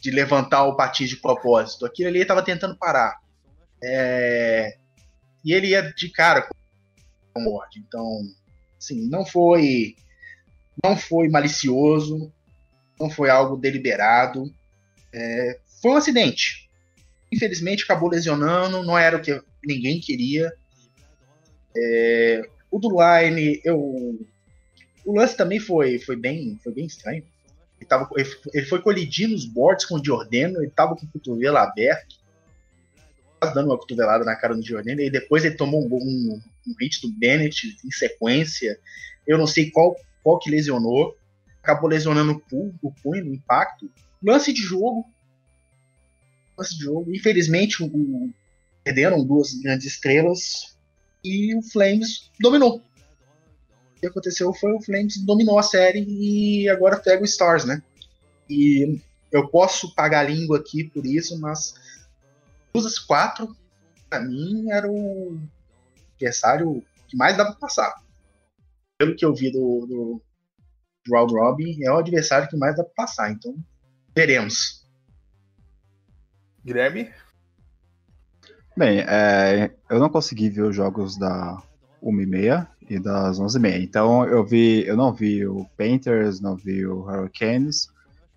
[0.00, 1.86] de levantar o patinho de propósito.
[1.86, 3.16] Aquilo ali ele tava tentando parar.
[3.82, 4.74] É,
[5.44, 7.78] E ele ia de cara com a morte.
[7.86, 8.04] Então,
[8.78, 9.94] assim, não foi.
[10.82, 12.32] Não foi malicioso.
[12.98, 14.52] Não foi algo deliberado.
[15.12, 16.66] É, foi um acidente
[17.30, 20.52] infelizmente acabou lesionando, não era o que ninguém queria.
[21.76, 23.78] É, o do Line, eu,
[25.04, 27.24] o lance também foi, foi, bem, foi bem estranho.
[27.78, 31.58] Ele, tava, ele, foi colidir nos boards com o Giordano, ele tava com o cotovelo
[31.58, 32.16] aberto,
[33.54, 37.02] dando uma cotovelada na cara do Giordano, e depois ele tomou um, um, um hit
[37.02, 38.78] do Bennett em sequência.
[39.26, 39.94] Eu não sei qual,
[40.26, 41.16] qual que lesionou.
[41.62, 43.88] Acabou lesionando o punho, o punho no impacto.
[44.20, 45.06] Lance de jogo,
[46.58, 47.14] lance de jogo.
[47.14, 48.30] Infelizmente, o, o-
[48.82, 50.76] perderam duas grandes estrelas
[51.22, 52.78] e o Flames dominou.
[52.78, 57.80] O que aconteceu foi o Flames dominou a série e agora pega o Stars, né?
[58.50, 61.74] E eu posso pagar língua aqui por isso, mas
[62.74, 63.56] os quatro,
[64.10, 65.40] pra mim, era o
[66.14, 68.05] adversário que mais dava pra passar.
[68.98, 70.22] Pelo que eu vi do, do,
[71.06, 73.30] do Round Robin, é o adversário que mais dá pra passar.
[73.30, 73.54] Então,
[74.14, 74.86] veremos.
[76.64, 77.10] Guilherme?
[78.76, 81.62] Bem, é, eu não consegui ver os jogos da
[82.02, 83.82] 1h30 e das 11h30.
[83.82, 87.88] Então eu vi, eu não vi o Painters, não vi o Hurricanes,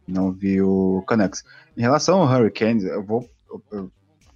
[0.08, 1.44] não vi o Canucks.
[1.76, 3.30] Em relação ao Hurricanes, eu vou.
[3.50, 3.92] eu- eu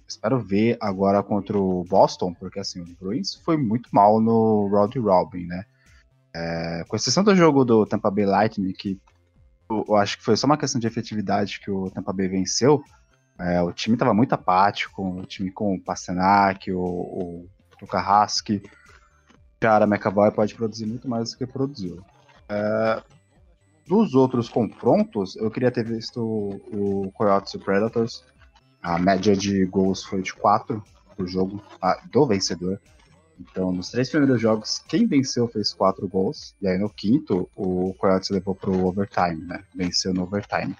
[0.06, 4.98] espero ver agora contra o Boston, porque assim, o Bruins foi muito mal no Round
[4.98, 5.64] Robin, né?
[6.34, 9.00] É, com exceção do jogo do Tampa Bay Lightning, que
[9.70, 12.82] eu, eu acho que foi só uma questão de efetividade que o Tampa Bay venceu.
[13.38, 17.48] É, o time estava muito apático, o time com o Pasternak, o, o,
[17.80, 18.62] o Carrasque.
[19.60, 22.04] Cara, McAvoy pode produzir muito mais do que produziu.
[22.48, 23.02] É,
[23.86, 28.24] dos outros confrontos, eu queria ter visto o, o Coyotes e o Predators.
[28.82, 30.82] A média de gols foi de 4
[31.16, 32.80] por jogo ah, do vencedor.
[33.38, 36.54] Então, nos três primeiros jogos, quem venceu fez 4 gols.
[36.62, 39.64] E aí no quinto, o Coyotes levou pro overtime, né?
[39.74, 40.76] Venceu no overtime.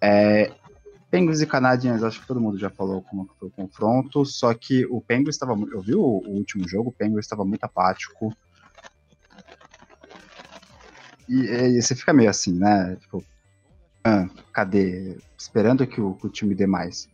[0.00, 0.52] É,
[1.10, 4.86] Penguins e Canadiens, acho que todo mundo já falou como foi o confronto, só que
[4.86, 5.52] o Penguins estava.
[5.52, 8.34] Eu vi o, o último jogo, o Penguins estava muito apático.
[11.28, 12.96] E, e você fica meio assim, né?
[12.96, 13.24] Tipo,
[14.04, 15.18] ah, cadê?
[15.36, 17.08] Esperando que o, que o time dê mais.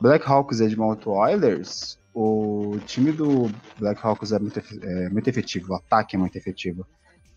[0.00, 6.14] Blackhawks e Edmonton Oilers, o time do Blackhawks é muito, é muito efetivo, o ataque
[6.14, 6.86] é muito efetivo.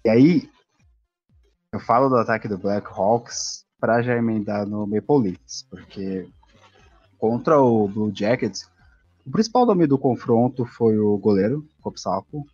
[0.06, 0.50] E aí,
[1.74, 6.28] eu falo do ataque do Blackhawks para já emendar no Maple Leafs, porque
[7.18, 8.70] contra o Blue Jackets,
[9.26, 12.46] o principal nome do confronto foi o goleiro, Kopsako,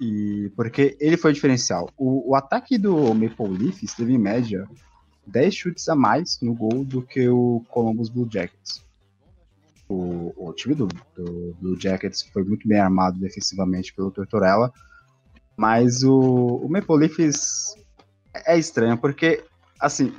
[0.00, 1.88] e porque ele foi diferencial.
[1.96, 4.68] O, o ataque do Maple Leafs teve em média
[5.26, 8.84] 10 chutes a mais no gol do que o Columbus Blue Jackets.
[9.94, 14.72] O, o time do, do Blue Jackets foi muito bem armado defensivamente pelo Tortorella,
[15.56, 17.74] mas o, o Maple Leafs
[18.34, 19.44] é estranho, porque,
[19.80, 20.12] assim,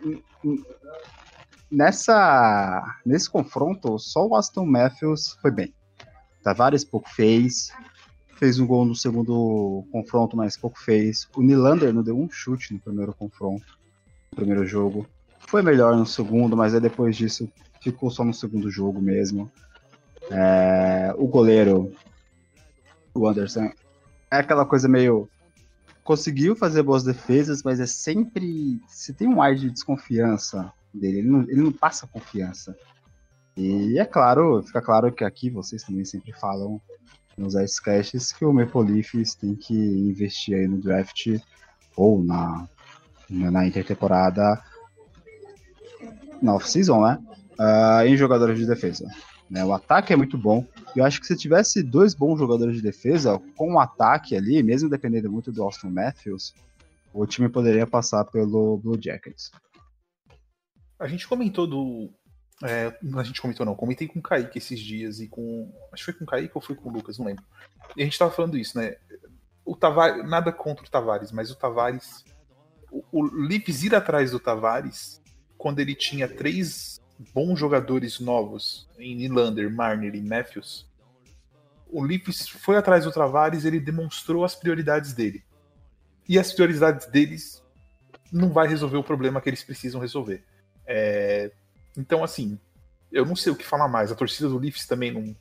[1.70, 5.74] nessa, nesse confronto, só o Aston Matthews foi bem.
[6.42, 7.72] Tavares pouco fez,
[8.38, 11.28] fez um gol no segundo confronto, mas pouco fez.
[11.36, 13.78] O Nylander não deu um chute no primeiro confronto,
[14.32, 15.06] no primeiro jogo.
[15.48, 17.50] Foi melhor no segundo, mas aí depois disso
[17.92, 19.52] ficou só no segundo jogo mesmo.
[20.32, 21.92] É, o goleiro,
[23.14, 23.72] o Anderson,
[24.32, 25.30] é aquela coisa meio.
[26.04, 28.80] Conseguiu fazer boas defesas, mas é sempre.
[28.88, 32.76] Se tem um ar de desconfiança dele, ele não, ele não passa confiança.
[33.56, 36.82] E é claro, fica claro que aqui vocês também sempre falam
[37.38, 41.28] nos Icecasts que o Maple Leafs tem que investir aí no draft
[41.96, 42.68] ou na,
[43.30, 44.62] na intertemporada
[46.42, 47.20] na off-season, né?
[47.58, 49.08] Ah, em jogadores de defesa.
[49.50, 49.64] Né?
[49.64, 50.66] O ataque é muito bom.
[50.96, 54.90] Eu acho que se tivesse dois bons jogadores de defesa, com o ataque ali, mesmo
[54.90, 56.54] dependendo muito do Austin Matthews,
[57.14, 59.52] o time poderia passar pelo Blue Jackets.
[61.00, 62.10] A gente comentou do.
[62.64, 65.72] É, a gente comentou não, comentei com o Kaique esses dias e com.
[65.92, 67.44] Acho que foi com o Kaique ou foi com o Lucas, não lembro.
[67.96, 68.96] E a gente tava falando isso, né?
[69.66, 72.24] O Tavares, nada contra o Tavares, mas o Tavares.
[72.92, 75.22] O, o Leafs ir atrás do Tavares,
[75.58, 77.02] quando ele tinha três
[77.34, 80.88] bons jogadores novos em Nylander, Marner e Matthews,
[81.88, 85.44] o Leafs foi atrás do Tavares, ele demonstrou as prioridades dele.
[86.28, 87.64] E as prioridades deles
[88.32, 90.44] não vai resolver o problema que eles precisam resolver.
[90.86, 91.52] É,
[91.98, 92.60] então, assim,
[93.12, 94.12] eu não sei o que falar mais.
[94.12, 95.36] A torcida do Leafs também não.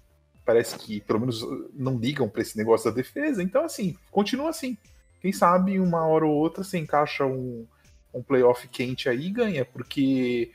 [0.44, 1.40] Parece que, pelo menos,
[1.72, 3.42] não ligam para esse negócio da defesa.
[3.42, 4.76] Então, assim, continua assim.
[5.20, 7.66] Quem sabe uma hora ou outra você encaixa um,
[8.12, 10.52] um playoff quente aí e ganha, porque.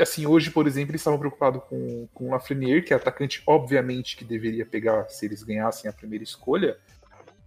[0.00, 4.16] Assim, hoje, por exemplo, eles estavam preocupados com, com o Lafreniere, que é atacante, obviamente,
[4.16, 6.78] que deveria pegar se eles ganhassem a primeira escolha.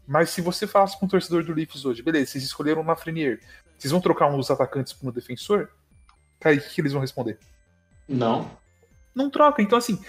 [0.07, 3.39] Mas se você falasse com o torcedor do Leafs hoje, beleza, vocês escolheram o Lafreniere,
[3.77, 5.69] vocês vão trocar um dos atacantes por um defensor?
[6.43, 7.37] Aí o que eles vão responder?
[8.07, 8.51] Não.
[9.13, 9.61] Não troca.
[9.61, 9.99] Então, assim,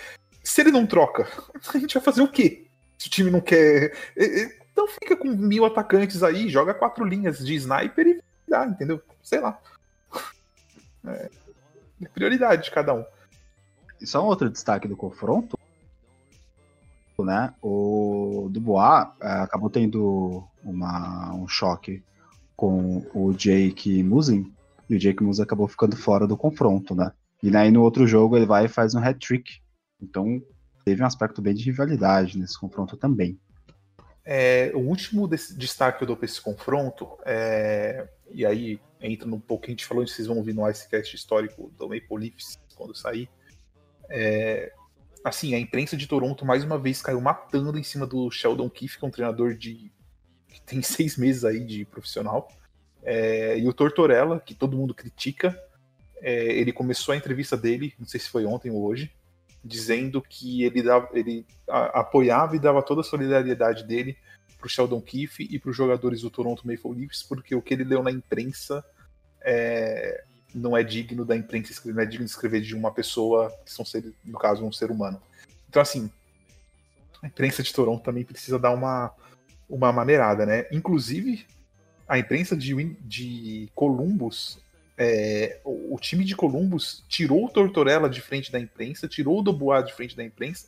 [0.42, 1.28] se ele não troca,
[1.74, 2.66] a gente vai fazer o quê?
[2.98, 3.96] Se o time não quer.
[4.72, 9.00] Então fica com mil atacantes aí, joga quatro linhas de sniper e dá, entendeu?
[9.22, 9.58] Sei lá.
[11.04, 11.28] É,
[12.08, 13.04] prioridade de cada um.
[14.00, 15.58] E só um outro destaque do confronto,
[17.18, 17.54] né?
[17.62, 22.02] O Dubois é, acabou tendo uma, um choque
[22.56, 24.52] com o Jake Musin,
[24.88, 27.12] e o Jake Musa acabou ficando fora do confronto, né?
[27.42, 29.60] E aí no outro jogo ele vai e faz um hat-trick.
[30.00, 30.42] Então
[30.84, 33.38] teve um aspecto bem de rivalidade nesse confronto também.
[34.24, 39.40] É, o último destaque que eu dou para esse confronto, é, e aí entra no
[39.40, 43.28] pouco a gente falou, vocês vão ouvir no Icecast histórico do Maple Leafs quando sair.
[44.08, 44.72] É,
[45.24, 48.98] assim, a imprensa de Toronto mais uma vez caiu matando em cima do Sheldon Keefe,
[48.98, 49.92] que é um treinador de
[50.48, 52.48] que tem seis meses aí de profissional.
[53.02, 55.58] É, e o Tortorella, que todo mundo critica,
[56.20, 59.12] é, ele começou a entrevista dele, não sei se foi ontem ou hoje,
[59.64, 64.16] dizendo que ele, dava, ele a, apoiava e dava toda a solidariedade dele
[64.58, 67.74] para o Sheldon Keefe e para os jogadores do Toronto Maple Leafs, porque o que
[67.74, 68.84] ele leu na imprensa
[69.44, 70.24] é,
[70.54, 73.72] não é digno da imprensa escrever, não é digno de escrever de uma pessoa que
[73.72, 75.20] são ser, no caso um ser humano.
[75.68, 76.10] Então assim,
[77.22, 79.12] a imprensa de Toronto também precisa dar uma
[79.68, 80.66] uma maneirada, né?
[80.70, 81.46] Inclusive
[82.06, 84.58] a imprensa de, de Columbus,
[84.98, 89.86] é, o, time de Columbus tirou o Tortorella de frente da imprensa, tirou o Dubois
[89.86, 90.66] de frente da imprensa,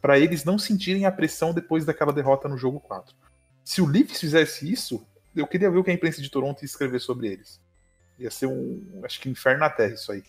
[0.00, 3.14] para eles não sentirem a pressão depois daquela derrota no jogo 4.
[3.62, 5.06] Se o Leafs fizesse isso,
[5.36, 7.60] eu queria ver o que a imprensa de Toronto ia escrever sobre eles.
[8.18, 10.22] Ia ser um, acho que um inferno na Terra isso aí.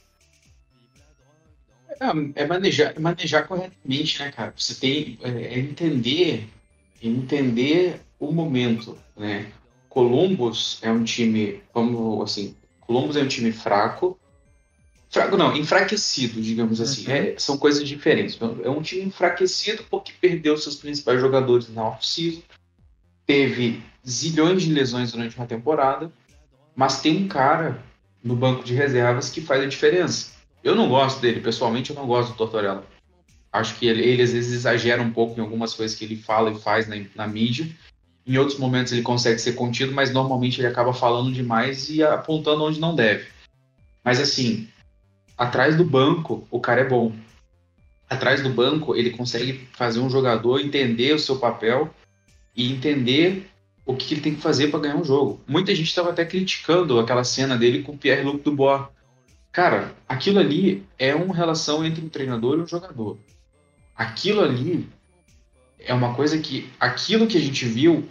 [1.99, 4.53] É, é manejar, é manejar corretamente, né, cara?
[4.55, 6.47] Você tem é, é entender,
[7.01, 9.51] entender o momento, né?
[9.89, 14.19] Columbus é um time, vamos assim, Columbus é um time fraco,
[15.09, 17.07] fraco não, enfraquecido, digamos assim.
[17.07, 17.13] Uhum.
[17.13, 18.37] É, são coisas diferentes.
[18.63, 22.41] É um time enfraquecido porque perdeu seus principais jogadores na off-season,
[23.25, 26.11] teve zilhões de lesões durante uma temporada,
[26.79, 27.83] mas tem um cara
[28.23, 30.31] no banco de reservas que faz a diferença.
[30.63, 32.85] Eu não gosto dele, pessoalmente, eu não gosto do Tortorella.
[33.51, 36.51] Acho que ele, ele às vezes exagera um pouco em algumas coisas que ele fala
[36.51, 37.69] e faz na, na mídia
[38.25, 42.63] em outros momentos ele consegue ser contido, mas normalmente ele acaba falando demais e apontando
[42.63, 43.27] onde não deve.
[44.05, 44.69] Mas assim,
[45.35, 47.11] atrás do banco, o cara é bom.
[48.09, 51.93] Atrás do banco, ele consegue fazer um jogador entender o seu papel
[52.55, 53.49] e entender
[53.89, 55.41] o que ele tem que fazer para ganhar um jogo.
[55.47, 58.83] Muita gente estava até criticando aquela cena dele com o Pierre-Luc Dubois.
[59.51, 63.17] Cara, aquilo ali é uma relação entre um treinador e um jogador.
[63.95, 64.87] Aquilo ali
[65.79, 68.07] é uma coisa que aquilo que a gente viu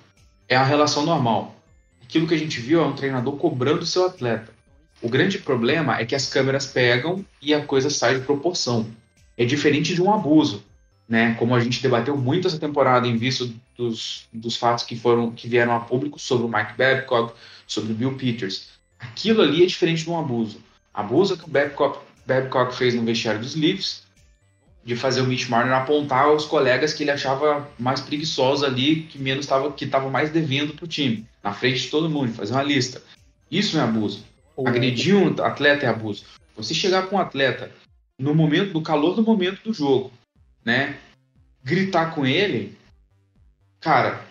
[0.48, 1.54] é a relação normal.
[2.02, 4.52] Aquilo que a gente viu é um treinador cobrando seu atleta.
[5.00, 8.90] O grande problema é que as câmeras pegam e a coisa sai de proporção.
[9.36, 10.64] É diferente de um abuso,
[11.08, 11.34] né?
[11.34, 15.48] Como a gente debateu muito essa temporada em vista dos, dos fatos que foram que
[15.48, 17.32] vieram a público sobre o Mike Babcock,
[17.66, 18.68] sobre o Bill Peters.
[18.98, 20.60] Aquilo ali é diferente de um abuso.
[20.92, 24.02] Abuso que o Babcock, Babcock fez no vestiário dos Leafs
[24.84, 29.18] de fazer o Mitch Marner apontar os colegas que ele achava mais preguiçosos ali, que
[29.18, 32.52] menos tava, que estavam mais devendo para o time, na frente de todo mundo, fazer
[32.52, 33.02] uma lista.
[33.50, 34.24] Isso é abuso.
[34.64, 36.24] Agredir um atleta é abuso.
[36.56, 37.70] Você chegar com um atleta
[38.18, 40.10] no momento, no calor do momento do jogo,
[40.68, 40.98] né?
[41.64, 42.76] Gritar com ele,
[43.80, 44.22] cara,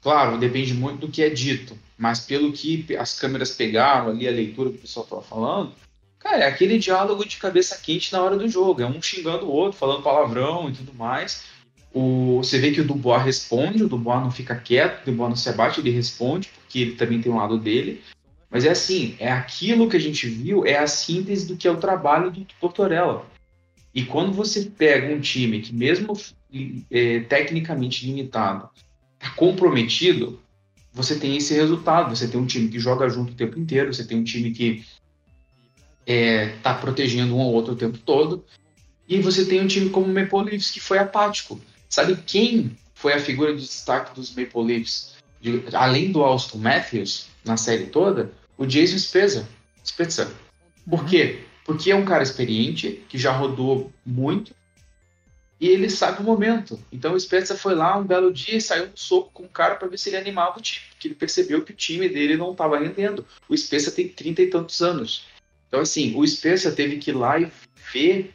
[0.00, 4.32] claro, depende muito do que é dito, mas pelo que as câmeras pegaram ali, a
[4.32, 5.74] leitura que o pessoal estava falando,
[6.20, 8.82] Cara, é aquele diálogo de cabeça quente na hora do jogo.
[8.82, 11.44] É um xingando o outro, falando palavrão e tudo mais.
[11.94, 15.36] O, você vê que o Dubois responde, o Dubois não fica quieto, o Dubois não
[15.36, 18.02] se abate, ele responde, porque ele também tem um lado dele.
[18.50, 21.70] Mas é assim, é aquilo que a gente viu, é a síntese do que é
[21.70, 23.24] o trabalho do Tortorella.
[23.94, 26.16] E quando você pega um time que, mesmo
[26.90, 28.68] é, tecnicamente limitado,
[29.14, 30.40] está comprometido,
[30.92, 32.14] você tem esse resultado.
[32.14, 34.84] Você tem um time que joga junto o tempo inteiro, você tem um time que
[36.06, 38.44] está é, tá protegendo um ao outro o tempo todo,
[39.08, 41.60] e você tem um time como o Maple Leafs que foi apático.
[41.88, 45.14] Sabe quem foi a figura de destaque dos Maple Leafs?
[45.40, 49.48] De, além do Austin Matthews na série toda, o Jason Spezza.
[49.84, 50.32] Spezza.
[50.88, 51.40] Por quê?
[51.70, 54.52] Porque é um cara experiente, que já rodou muito,
[55.60, 56.80] e ele sabe o momento.
[56.90, 59.76] Então o Spezza foi lá um belo dia e saiu no soco com o cara
[59.76, 62.50] para ver se ele animava o time, porque ele percebeu que o time dele não
[62.50, 63.24] estava rendendo.
[63.48, 65.26] O Spezza tem trinta e tantos anos.
[65.68, 67.48] Então, assim, o Spezza teve que ir lá e
[67.92, 68.34] ver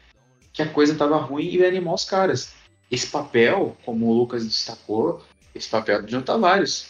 [0.53, 2.53] que a coisa estava ruim e animar os caras.
[2.89, 5.21] Esse papel, como o Lucas destacou,
[5.53, 6.89] esse papel do John Tavares.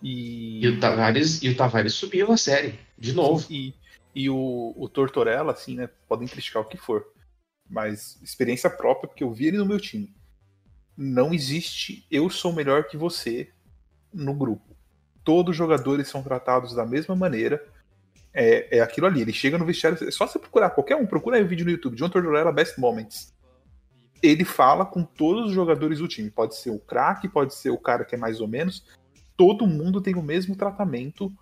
[0.00, 0.64] E...
[0.64, 3.44] e, o Tavares e o Tavares subiu a série, de novo.
[3.50, 3.74] E,
[4.14, 5.88] e o, o Tortorella, assim, né?
[6.08, 7.06] Podem criticar o que for.
[7.68, 10.14] Mas experiência própria, porque eu vi ele no meu time.
[10.96, 13.52] Não existe eu sou melhor que você
[14.12, 14.76] no grupo.
[15.22, 17.64] Todos os jogadores são tratados da mesma maneira.
[18.32, 19.20] É, é aquilo ali.
[19.20, 20.02] Ele chega no vestiário.
[20.06, 21.96] É só você procurar, qualquer um, procura aí um vídeo no YouTube.
[21.96, 23.34] John Tortorella Best Moments.
[24.22, 26.30] Ele fala com todos os jogadores do time.
[26.30, 28.84] Pode ser o craque, pode ser o cara que é mais ou menos
[29.38, 31.32] todo mundo tem o mesmo tratamento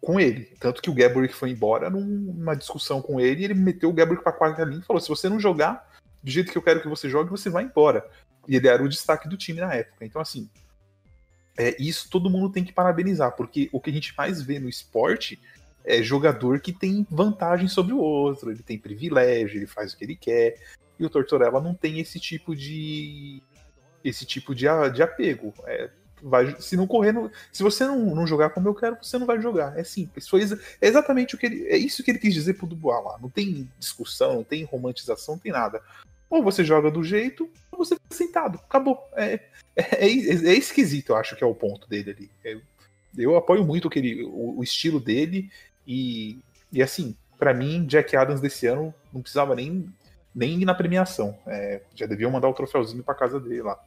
[0.00, 0.44] com ele.
[0.60, 4.22] Tanto que o Gabrick foi embora numa discussão com ele e ele meteu o Gabrick
[4.22, 5.88] pra quarta linha e falou: se você não jogar
[6.22, 8.08] do jeito que eu quero que você jogue, você vai embora.
[8.46, 10.04] E ele era o destaque do time na época.
[10.04, 10.48] Então, assim,
[11.56, 14.68] é, isso todo mundo tem que parabenizar, porque o que a gente mais vê no
[14.68, 15.40] esporte
[15.84, 20.04] é jogador que tem vantagem sobre o outro, ele tem privilégio, ele faz o que
[20.04, 20.56] ele quer.
[20.98, 23.42] E o Tortorella não tem esse tipo de
[24.04, 25.52] esse tipo de, de apego.
[25.66, 25.90] É,
[26.22, 29.26] vai, se não correr, no, se você não, não jogar como eu quero, você não
[29.26, 29.78] vai jogar.
[29.78, 30.28] É simples.
[30.28, 33.18] Foi é exatamente o que ele, é isso que ele quis dizer pro Dubois lá.
[33.20, 35.82] Não tem discussão, não tem romantização, não tem nada.
[36.30, 38.60] Ou você joga do jeito, ou você fica sentado.
[38.68, 38.98] Acabou.
[39.16, 39.40] É,
[39.76, 42.30] é, é, é esquisito, eu acho que é o ponto dele ali.
[42.44, 42.58] É,
[43.16, 45.50] eu apoio muito que ele, o, o estilo dele
[45.86, 46.38] e,
[46.72, 49.88] e assim, para mim, Jack Adams desse ano não precisava nem,
[50.34, 51.38] nem ir na premiação.
[51.46, 53.78] É, já deviam mandar o troféuzinho para casa dele lá.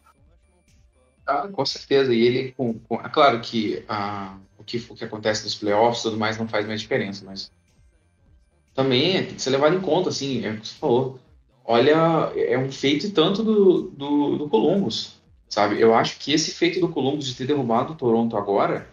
[1.31, 2.13] Ah, com certeza.
[2.13, 6.01] E ele, com, com, é claro que ah, o, que o que acontece nos playoffs
[6.01, 7.51] e tudo mais não faz mais diferença, mas
[8.73, 11.19] também tem que ser levado em conta, assim, é o que você falou.
[11.63, 15.79] Olha, é um feito tanto do, do, do Columbus, sabe?
[15.79, 18.87] Eu acho que esse feito do Columbus de ter derrubado o Toronto agora,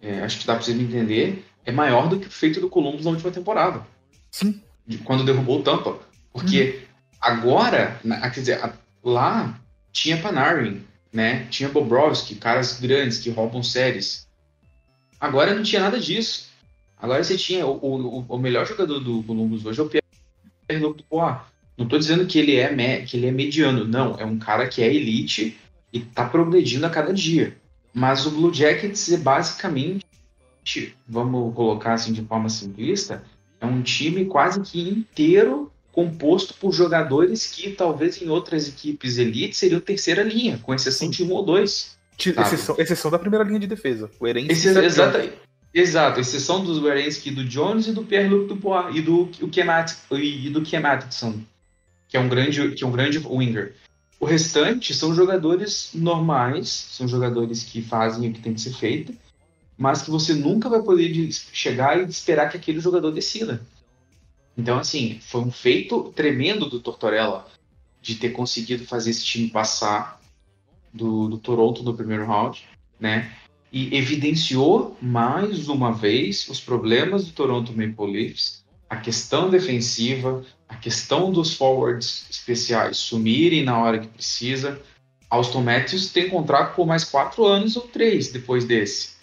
[0.00, 3.04] é, acho que dá pra você entender, é maior do que o feito do Columbus
[3.04, 3.84] na última temporada.
[4.30, 4.62] Sim.
[4.86, 5.98] De, quando derrubou o Tampa.
[6.32, 6.86] Porque hum.
[7.20, 8.00] agora,
[8.32, 9.58] quer dizer, lá
[9.92, 11.46] tinha Panarin, né?
[11.50, 14.26] Tinha Bobrovski, caras grandes que roubam séries.
[15.20, 16.48] Agora não tinha nada disso.
[17.00, 21.36] Agora você tinha o, o, o melhor jogador do Columbus hoje é o Dubois.
[21.76, 24.16] Não estou dizendo que ele é que ele é mediano, não.
[24.18, 25.56] É um cara que é elite
[25.92, 27.56] e está progredindo a cada dia.
[27.94, 30.04] Mas o Blue Jackets é basicamente,
[31.08, 33.24] vamos colocar assim de forma simplista,
[33.60, 39.56] é um time quase que inteiro composto por jogadores que talvez em outras equipes elite
[39.56, 41.98] seriam terceira linha, com exceção de um ou dois.
[42.16, 44.08] Exceção, exceção, da primeira linha de defesa.
[44.20, 45.28] O Erenski Esse, exata,
[45.74, 50.48] exato, exceção do Erenski, do Jones e do Pierre-Luc Dubois e do, o Kemat, e
[50.50, 51.40] do Ken Atkinson,
[52.06, 53.74] que é um grande, que é um grande winger.
[54.20, 59.12] O restante são jogadores normais, são jogadores que fazem o que tem que ser feito,
[59.76, 63.60] mas que você nunca vai poder chegar e esperar que aquele jogador decida.
[64.58, 67.46] Então, assim, foi um feito tremendo do Tortorella
[68.02, 70.20] de ter conseguido fazer esse time passar
[70.92, 72.64] do, do Toronto no primeiro round,
[72.98, 73.32] né?
[73.72, 80.74] E evidenciou mais uma vez os problemas do Toronto Maple Leafs, a questão defensiva, a
[80.74, 84.80] questão dos forwards especiais sumirem na hora que precisa.
[85.30, 89.17] Austin Matthews tem contrato por mais quatro anos ou três depois desse.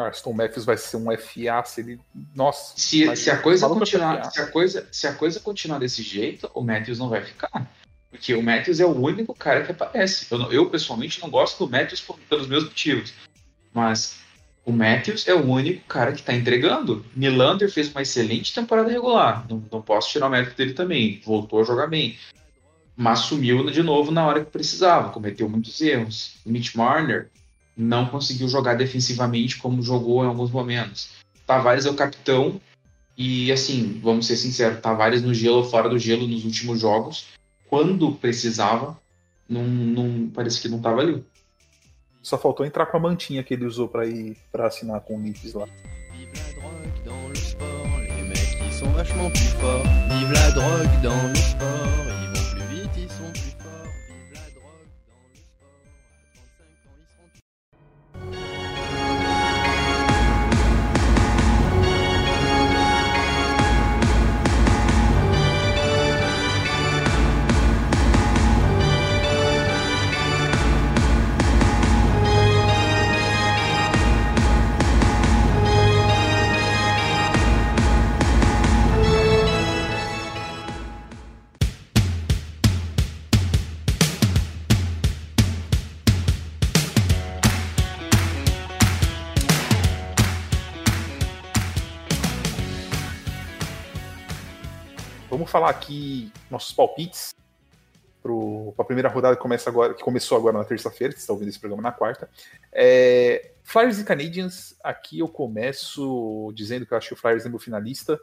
[0.00, 2.00] Aston Matthews vai ser um FA se ele.
[2.34, 2.74] Nossa.
[2.76, 6.62] Se, se a coisa continuar, se a coisa, se a coisa continuar desse jeito, o
[6.62, 7.70] Matthews não vai ficar.
[8.10, 10.26] Porque o Matthews é o único cara que aparece.
[10.30, 13.12] Eu, eu pessoalmente não gosto do Matthews por, pelos meus motivos.
[13.72, 14.18] Mas
[14.64, 17.04] o Matthews é o único cara que está entregando.
[17.16, 19.46] Nylander fez uma excelente temporada regular.
[19.48, 21.20] Não, não posso tirar o mérito dele também.
[21.24, 22.18] Voltou a jogar bem.
[22.94, 25.10] Mas sumiu de novo na hora que precisava.
[25.10, 26.36] Cometeu muitos erros.
[26.44, 27.30] Mitch Marner
[27.76, 31.10] não conseguiu jogar defensivamente como jogou em alguns momentos.
[31.46, 32.60] Tavares é o capitão
[33.16, 37.26] e, assim, vamos ser sinceros, Tavares no gelo ou fora do gelo nos últimos jogos,
[37.68, 38.98] quando precisava,
[39.48, 41.24] não, não parece que não estava ali.
[42.22, 45.18] Só faltou entrar com a mantinha que ele usou pra ir para assinar com o
[45.18, 45.66] Memphis lá.
[50.08, 52.11] Vive la drogue dans le sport,
[95.52, 97.34] falar aqui nossos palpites
[98.22, 98.32] para
[98.78, 101.50] a primeira rodada que, começa agora, que começou agora na terça-feira, que você está ouvindo
[101.50, 102.30] esse programa na quarta.
[102.72, 107.50] É, Flyers e Canadiens, aqui eu começo dizendo que eu acho que o Flyers é
[107.50, 108.18] meu finalista,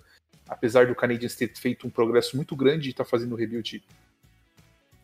[0.47, 3.83] apesar do Canadiens ter feito um progresso muito grande e estar tá fazendo o rebuild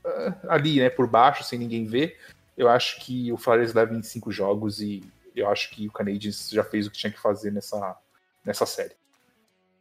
[0.04, 2.18] uh, ali, né, por baixo, sem ninguém ver.
[2.58, 5.04] Eu acho que o Flyers leva em cinco jogos e
[5.36, 7.96] eu acho que o Canadiens já fez o que tinha que fazer nessa,
[8.44, 8.96] nessa série.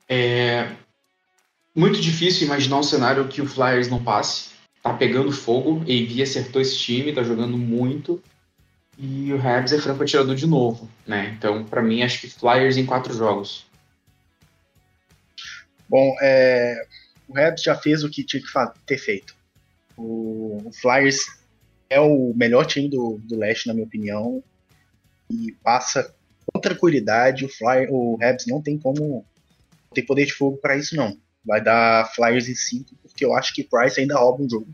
[0.07, 0.77] É
[1.75, 4.51] muito difícil imaginar um cenário que o Flyers não passe.
[4.83, 8.23] Tá pegando fogo, AV acertou esse time, tá jogando muito.
[8.99, 11.35] E o Habs é franco atirador de novo, né?
[11.37, 13.67] Então, para mim, acho que Flyers em quatro jogos.
[15.89, 16.87] Bom, é,
[17.27, 18.49] o Habs já fez o que tinha que
[18.87, 19.35] ter feito.
[19.97, 21.19] O, o Flyers
[21.91, 24.43] é o melhor time do, do leste, na minha opinião,
[25.31, 26.15] e passa
[26.47, 27.45] com tranquilidade.
[27.45, 29.25] O, Flyer, o Habs não tem como.
[29.85, 31.17] Não tem poder de fogo para isso, não.
[31.45, 34.69] Vai dar Flyers em 5, porque eu acho que Price ainda rouba um jogo.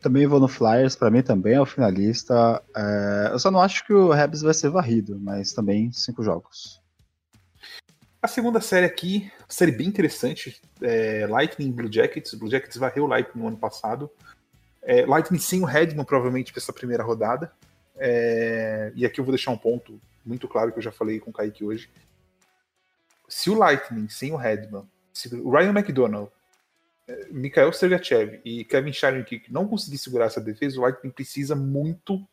[0.00, 2.62] Também vou no Flyers, para mim também é o finalista.
[2.74, 6.80] É, eu só não acho que o Habs vai ser varrido, mas também cinco jogos.
[8.22, 12.34] A segunda série aqui, série bem interessante, é Lightning Blue Jackets.
[12.34, 14.10] Blue Jackets varreu o Lightning no ano passado.
[14.82, 17.52] É, Lightning sem o Redman, provavelmente, para essa primeira rodada.
[17.96, 21.30] É, e aqui eu vou deixar um ponto muito claro que eu já falei com
[21.30, 21.90] o Kaique hoje.
[23.28, 26.30] Se o Lightning sem o Redman, se o Ryan McDonald,
[27.30, 32.26] Mikhail Sergachev e Kevin Shattenkirk não conseguir segurar essa defesa, o Lightning precisa muito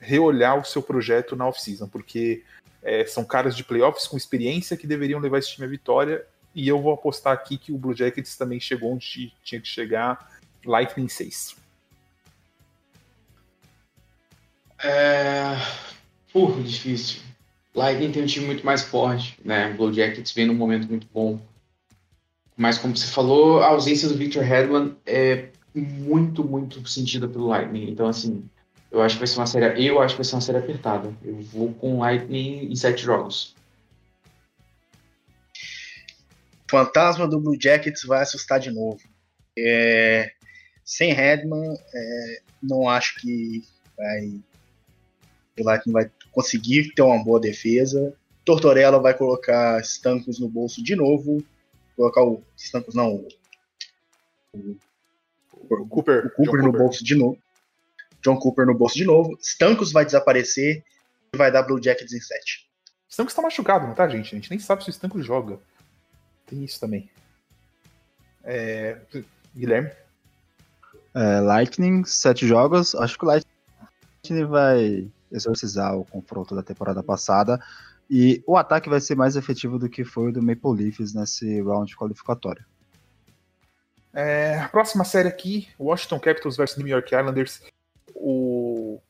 [0.00, 2.42] reolhar o seu projeto na off-season, porque
[2.82, 6.26] é, são caras de playoffs com experiência que deveriam levar esse time à vitória.
[6.54, 10.40] E eu vou apostar aqui que o Blue Jackets também chegou onde tinha que chegar,
[10.64, 11.56] Lightning 6.
[14.82, 15.56] É.
[16.32, 17.29] Porra, difícil.
[17.74, 19.72] Lightning tem um time muito mais forte, né?
[19.72, 21.40] Blue Jackets vem num momento muito bom.
[22.56, 27.90] Mas como você falou, a ausência do Victor Hedman é muito, muito sentida pelo Lightning.
[27.90, 28.44] Então, assim,
[28.90, 29.86] eu acho que vai ser uma série.
[29.86, 31.14] Eu acho que vai ser uma série apertada.
[31.24, 33.54] Eu vou com Lightning em sete jogos.
[36.68, 39.00] Fantasma do Blue Jackets vai assustar de novo.
[39.58, 40.30] É,
[40.84, 43.64] sem Redman, é, não acho que
[43.96, 44.40] vai,
[45.58, 48.14] o Lightning vai conseguir ter uma boa defesa.
[48.44, 51.44] Tortorella vai colocar Stancos no bolso de novo.
[51.96, 53.28] Colocar o Stancos não, o,
[54.54, 54.76] o,
[55.70, 56.80] o Cooper, o Cooper no Cooper.
[56.80, 57.38] bolso de novo.
[58.22, 59.36] John Cooper no bolso de novo.
[59.40, 60.84] Stancos vai desaparecer
[61.32, 62.68] e vai dar Blue Jackets em 7.
[63.08, 64.34] Stancos tá machucado, não tá, gente?
[64.34, 65.58] A gente nem sabe se o Stancos joga.
[66.46, 67.10] Tem isso também.
[68.44, 68.98] É...
[69.54, 69.90] Guilherme?
[71.14, 72.94] É, Lightning, sete jogos.
[72.94, 77.60] Acho que o Lightning vai exorcizar o confronto da temporada passada.
[78.10, 81.60] E o ataque vai ser mais efetivo do que foi o do Maple Leafs nesse
[81.62, 82.64] round qualificatório.
[84.12, 87.62] É, a próxima série aqui, Washington Capitals versus New York Islanders.
[88.14, 89.00] O,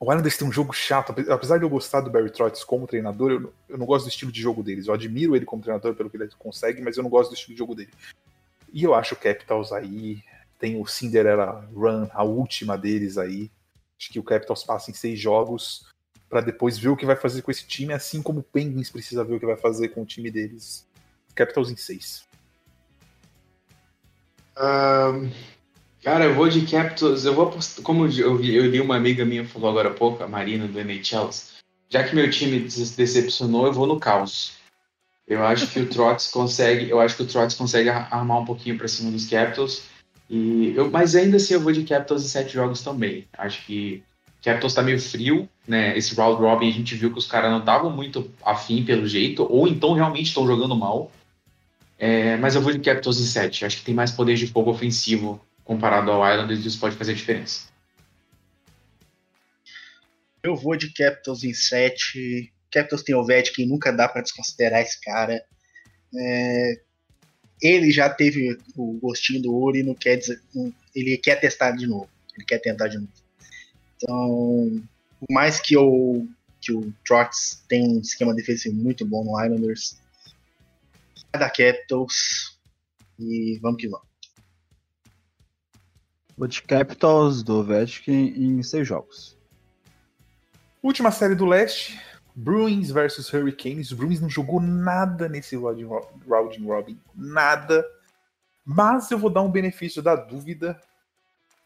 [0.00, 3.30] o Islanders tem um jogo chato, apesar de eu gostar do Barry Trotz como treinador,
[3.30, 4.88] eu, eu não gosto do estilo de jogo deles.
[4.88, 7.54] Eu admiro ele como treinador pelo que ele consegue, mas eu não gosto do estilo
[7.54, 7.92] de jogo dele.
[8.72, 10.20] E eu acho o Capitals aí,
[10.58, 13.48] tem o Cinderella Run, a última deles aí.
[14.04, 15.86] Acho que o Capitals passa em seis jogos
[16.28, 19.24] para depois ver o que vai fazer com esse time, assim como o Penguins precisa
[19.24, 20.86] ver o que vai fazer com o time deles.
[21.34, 22.24] Capitals em seis.
[24.58, 25.30] Um,
[26.02, 27.24] cara, eu vou de Capitals.
[27.24, 30.28] Eu vou apostar, como eu, eu li uma amiga minha falou agora há pouco, a
[30.28, 31.30] Marina do NHL.
[31.88, 34.58] Já que meu time decepcionou, eu vou no caos.
[35.26, 38.76] Eu acho que o Trotz consegue, eu acho que o Trotz consegue armar um pouquinho
[38.76, 39.93] para cima dos Capitals.
[40.34, 43.24] E eu, mas ainda assim eu vou de Capitals em sete jogos também.
[43.38, 44.02] Acho que
[44.42, 45.96] Capitals tá meio frio, né?
[45.96, 49.46] Esse round robin a gente viu que os caras não estavam muito afim pelo jeito,
[49.48, 51.12] ou então realmente estão jogando mal.
[51.96, 53.64] É, mas eu vou de Capitals em 7.
[53.64, 57.68] Acho que tem mais poder de fogo ofensivo comparado ao Islanders, isso pode fazer diferença.
[60.42, 62.52] Eu vou de Capitals em 7.
[62.72, 65.40] Capitals tem o Vetkin, nunca dá pra desconsiderar esse cara.
[66.12, 66.80] É,
[67.60, 70.40] ele já teve o gostinho do ouro e não quer dizer,
[70.94, 72.08] ele quer testar de novo.
[72.36, 73.12] Ele quer tentar de novo.
[73.96, 74.82] Então,
[75.20, 76.28] por mais que, eu,
[76.60, 80.00] que o Trots tem um esquema defensivo muito bom no Islanders,
[81.32, 82.58] vai da Capitals
[83.18, 84.06] e vamos que vamos.
[86.36, 89.38] Vou de Capitals do Ovechkin em seis jogos.
[90.82, 91.98] Última série do leste,
[92.34, 93.92] Bruins versus Hurricanes.
[93.92, 95.84] O Bruins não jogou nada nesse round
[96.66, 97.84] robin, nada.
[98.64, 100.80] Mas eu vou dar um benefício da dúvida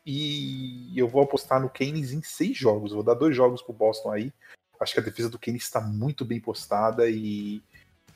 [0.04, 2.92] e eu vou apostar no Canes em seis jogos.
[2.92, 4.32] Vou dar dois jogos pro Boston aí.
[4.80, 7.62] Acho que a defesa do Canes está muito bem postada e,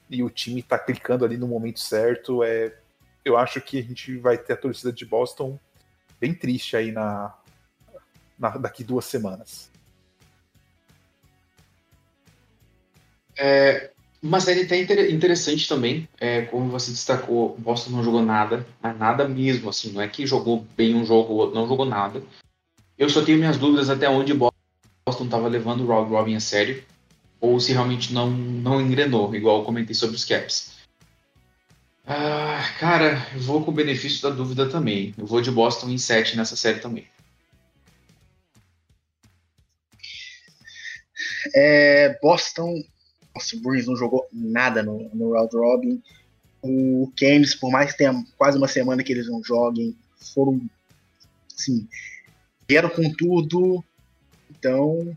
[0.09, 2.43] e o time está clicando ali no momento certo.
[2.45, 2.77] É,
[3.25, 5.59] eu acho que a gente vai ter a torcida de Boston
[6.21, 7.35] bem triste aí na,
[8.39, 9.72] na- daqui duas semanas.
[14.23, 19.27] Uma série até inter- interessante também, é, como você destacou, Boston não jogou nada, nada
[19.27, 22.23] mesmo, assim, não é que jogou bem um jogo, outro não jogou nada.
[22.97, 26.85] Eu só tenho minhas dúvidas até onde Boston estava levando o round robin a sério,
[27.41, 30.71] ou se realmente não, não engrenou, igual eu comentei sobre os Caps.
[32.07, 35.13] Ah, cara, eu vou com o benefício da dúvida também.
[35.19, 37.09] Eu vou de Boston em 7 nessa série também.
[41.55, 42.73] É, Boston,
[43.35, 46.03] o Bruins não jogou nada no, no round robin.
[46.63, 49.97] O Canes, por mais que tenha quase uma semana que eles não joguem,
[50.35, 50.61] foram,
[51.57, 51.89] assim,
[52.69, 53.83] vieram com tudo.
[54.51, 55.17] Então,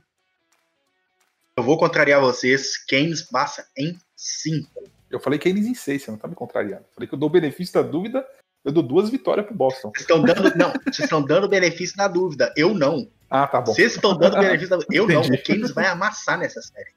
[1.57, 2.77] eu vou contrariar vocês.
[2.77, 4.69] Canes passa em 5.
[5.11, 6.85] Eu falei Canes em 6, você não tá me contrariando.
[6.93, 8.25] Falei que eu dou o benefício da dúvida,
[8.63, 9.89] eu dou duas vitórias pro Boston.
[9.89, 12.51] Vocês estão dando, não, vocês estão dando benefício na dúvida.
[12.57, 13.07] Eu não.
[13.29, 13.73] Ah, tá bom.
[13.73, 14.95] Vocês estão dando benefício da dúvida.
[14.95, 15.21] Eu não.
[15.21, 15.39] Entendi.
[15.39, 16.91] O Canes vai amassar nessa série.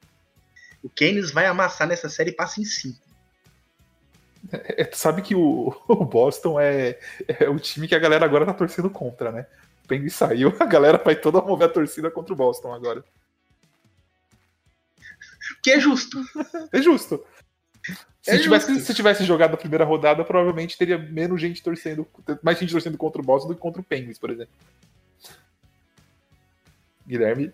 [0.83, 2.99] O Canes vai amassar nessa série e passa em 5.
[4.51, 8.45] É, tu sabe que o, o Boston é, é o time que a galera agora
[8.45, 9.45] tá torcendo contra, né?
[9.83, 13.03] O Penguin saiu, a galera vai toda mover a torcida contra o Boston agora.
[15.63, 16.19] Que é justo.
[16.71, 17.25] É justo.
[18.21, 18.85] Se, É tivesse, justo.
[18.85, 22.07] se tivesse jogado a primeira rodada, provavelmente teria menos gente torcendo,
[22.43, 24.53] mais gente torcendo contra o Boston do que contra o Penguins, por exemplo.
[27.07, 27.51] Guilherme,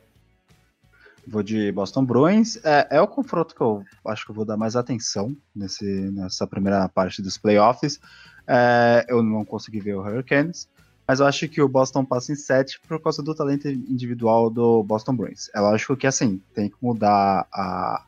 [1.28, 2.58] Vou de Boston Bruins.
[2.64, 6.46] É, é o confronto que eu acho que eu vou dar mais atenção nesse, nessa
[6.46, 8.00] primeira parte dos playoffs.
[8.48, 10.70] É, eu não consegui ver o Hurricanes,
[11.08, 14.84] mas eu acho que o Boston passa em 7 por causa do talento individual do
[14.84, 15.50] Boston Bruins.
[15.54, 18.04] É lógico que, assim, tem que mudar a,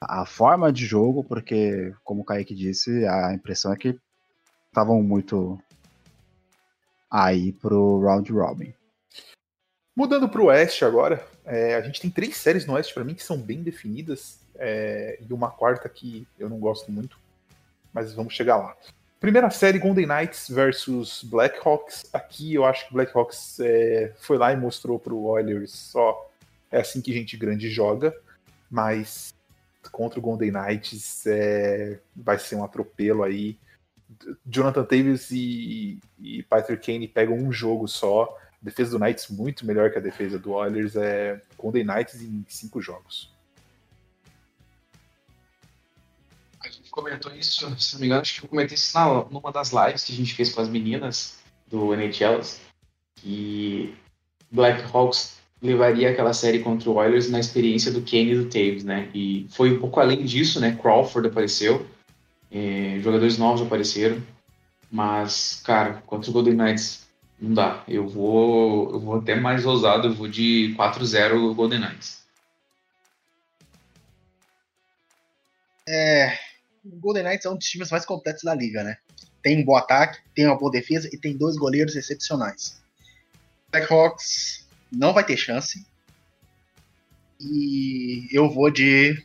[0.00, 3.98] a forma de jogo, porque, como o Kaique disse, a impressão é que
[4.68, 5.58] estavam muito
[7.10, 8.72] aí pro round robin.
[9.94, 13.14] Mudando para o Oeste agora, é, a gente tem três séries no Oeste para mim
[13.14, 17.18] que são bem definidas é, e uma quarta que eu não gosto muito,
[17.92, 18.76] mas vamos chegar lá.
[19.18, 22.06] Primeira série Golden Knights versus Blackhawks.
[22.12, 26.30] Aqui eu acho que Blackhawks é, foi lá e mostrou para o Oilers só
[26.70, 28.14] é assim que gente grande joga,
[28.70, 29.34] mas
[29.90, 33.58] contra o Golden Knights é, vai ser um atropelo aí.
[34.46, 38.36] Jonathan Davis e, e Patrick Kane pegam um jogo só.
[38.62, 40.96] A defesa do Knights muito melhor que a defesa do Oilers.
[40.96, 43.32] É Golden Knights em cinco jogos.
[46.62, 49.50] A gente comentou isso, se não me engano, acho que eu comentei isso na, numa
[49.50, 52.60] das lives que a gente fez com as meninas do NHLs,
[53.16, 53.96] que
[54.50, 59.10] Blackhawks levaria aquela série contra o Oilers na experiência do Kane e do Taves, né?
[59.14, 60.76] E foi um pouco além disso, né?
[60.80, 61.86] Crawford apareceu,
[62.50, 64.22] eh, jogadores novos apareceram,
[64.90, 67.06] mas, cara, contra o Golden Knights
[67.40, 67.82] não dá.
[67.88, 72.20] Eu vou, eu vou até mais ousado, eu vou de 4-0 Golden Knights.
[75.88, 76.38] É,
[76.84, 78.98] o Golden Knights é um dos times mais completos da liga, né?
[79.42, 82.80] Tem um bom ataque, tem uma boa defesa e tem dois goleiros excepcionais.
[83.72, 85.84] Blackhawks não vai ter chance.
[87.40, 89.24] E eu vou de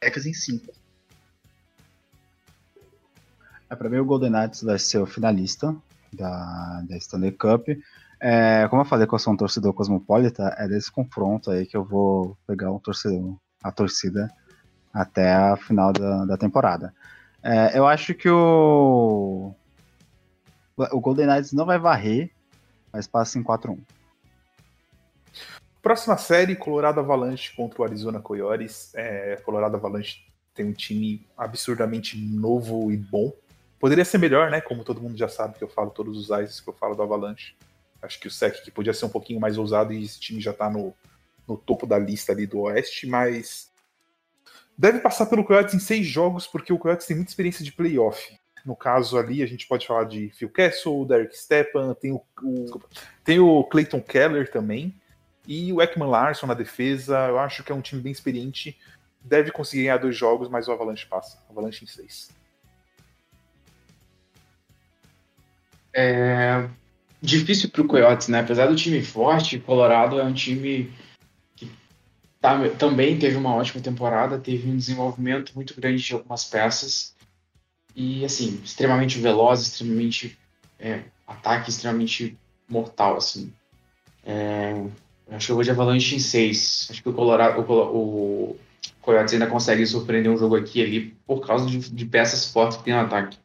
[0.00, 0.74] Packers em 5.
[3.70, 5.74] É, para mim, o Golden Knights vai ser o finalista
[6.12, 7.68] da, da Stanley Cup.
[8.20, 11.76] É, como eu falei que eu sou um torcedor cosmopolita, é desse confronto aí que
[11.76, 14.30] eu vou pegar um torcedor, a torcida
[14.92, 16.94] até a final da, da temporada.
[17.42, 19.52] É, eu acho que o,
[20.76, 22.30] o Golden Knights não vai varrer,
[22.92, 23.78] mas passa em 4-1.
[25.82, 28.92] Próxima série, Colorado Avalanche contra o Arizona Coyotes.
[28.94, 30.20] É, Colorado Avalanche
[30.54, 33.32] tem um time absurdamente novo e bom.
[33.82, 34.60] Poderia ser melhor, né?
[34.60, 37.02] Como todo mundo já sabe que eu falo todos os ices que eu falo do
[37.02, 37.56] Avalanche.
[38.00, 40.52] Acho que o SEC que podia ser um pouquinho mais ousado e esse time já
[40.52, 40.94] tá no,
[41.48, 43.72] no topo da lista ali do Oeste, mas
[44.78, 48.38] deve passar pelo Coyotes em seis jogos, porque o Coyotes tem muita experiência de playoff.
[48.64, 52.80] No caso ali, a gente pode falar de Phil Kessel, Derek Stepan, tem o, o,
[53.24, 54.94] tem o Clayton Keller também,
[55.44, 57.26] e o Ekman Larson na defesa.
[57.26, 58.78] Eu acho que é um time bem experiente.
[59.20, 61.36] Deve conseguir ganhar dois jogos, mas o Avalanche passa.
[61.50, 62.30] Avalanche em seis.
[65.94, 66.68] É
[67.22, 68.40] difícil pro Coyotes, né?
[68.40, 70.92] Apesar do time forte, Colorado é um time
[71.54, 71.70] que
[72.40, 77.14] tá, também teve uma ótima temporada, teve um desenvolvimento muito grande de algumas peças
[77.94, 80.36] e assim extremamente veloz, extremamente
[80.80, 82.36] é, ataque extremamente
[82.68, 83.52] mortal, assim.
[84.24, 84.84] É,
[85.30, 86.88] acho que eu vou de Avalanche em 6.
[86.90, 88.56] Acho que o Colorado, o, o
[89.00, 92.78] Coyotes ainda consegue surpreender um jogo aqui e ali por causa de, de peças fortes
[92.78, 93.38] que tem no ataque.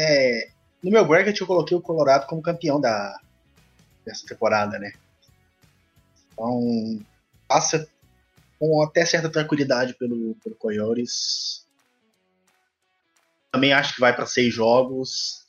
[0.00, 3.20] É, no meu bracket eu coloquei o Colorado como campeão da,
[4.06, 4.92] dessa temporada, né?
[6.32, 7.04] Então,
[7.48, 7.88] passa
[8.60, 11.66] com até certa tranquilidade pelo, pelo Coyotes.
[13.50, 15.44] Também acho que vai para seis jogos.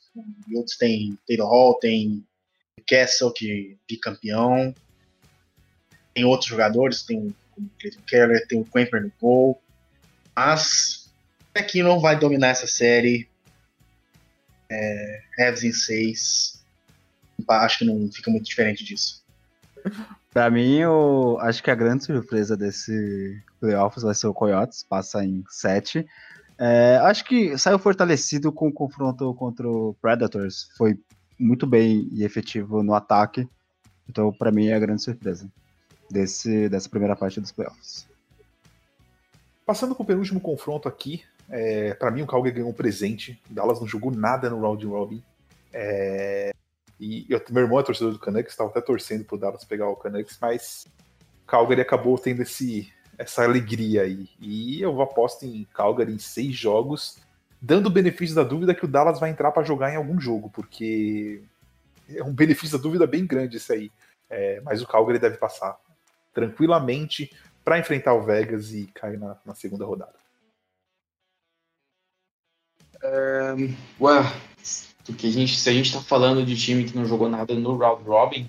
[0.48, 2.26] E outros tem Taylor Hall, tem
[2.88, 4.74] Castle, que é bicampeão.
[6.12, 9.62] Tem outros jogadores, tem o Clayton Keller, tem o Quimper no gol.
[10.34, 11.08] Mas
[11.54, 13.29] aqui não vai dominar essa série.
[14.70, 16.64] É, Revs em 6.
[17.48, 19.24] Acho que não fica muito diferente disso.
[20.32, 25.24] Pra mim, eu acho que a grande surpresa desse playoffs vai ser o Coyotes, passa
[25.24, 26.06] em 7.
[26.56, 30.68] É, acho que saiu fortalecido com o confronto contra o Predators.
[30.76, 30.98] Foi
[31.38, 33.48] muito bem e efetivo no ataque.
[34.08, 35.50] Então, para mim, é a grande surpresa
[36.10, 38.06] desse, dessa primeira parte dos playoffs.
[39.64, 43.40] Passando para o penúltimo confronto aqui, é, para mim o Calgary ganhou um presente.
[43.50, 45.22] O Dallas não jogou nada no round robin.
[45.72, 46.52] É,
[46.98, 49.96] e eu, meu irmão é torcedor do Canucks, estava até torcendo pro Dallas pegar o
[49.96, 50.86] Canucks, mas
[51.46, 54.28] Calgary acabou tendo esse, essa alegria aí.
[54.38, 57.18] E eu aposto em Calgary em seis jogos,
[57.60, 60.50] dando o benefício da dúvida que o Dallas vai entrar para jogar em algum jogo,
[60.50, 61.42] porque
[62.08, 63.90] é um benefício da dúvida bem grande isso aí.
[64.28, 65.76] É, mas o Calgary deve passar
[66.32, 67.34] tranquilamente
[67.64, 70.19] para enfrentar o Vegas e cair na, na segunda rodada.
[74.00, 74.32] Ué,
[75.04, 77.76] porque a gente, se a gente está falando de time que não jogou nada no
[77.76, 78.48] round robin,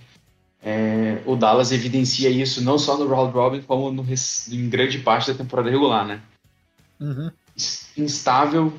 [0.63, 4.05] é, o Dallas evidencia isso não só no round robin, como no,
[4.51, 6.21] em grande parte da temporada regular, né?
[6.99, 7.31] Uhum.
[7.97, 8.73] Instável,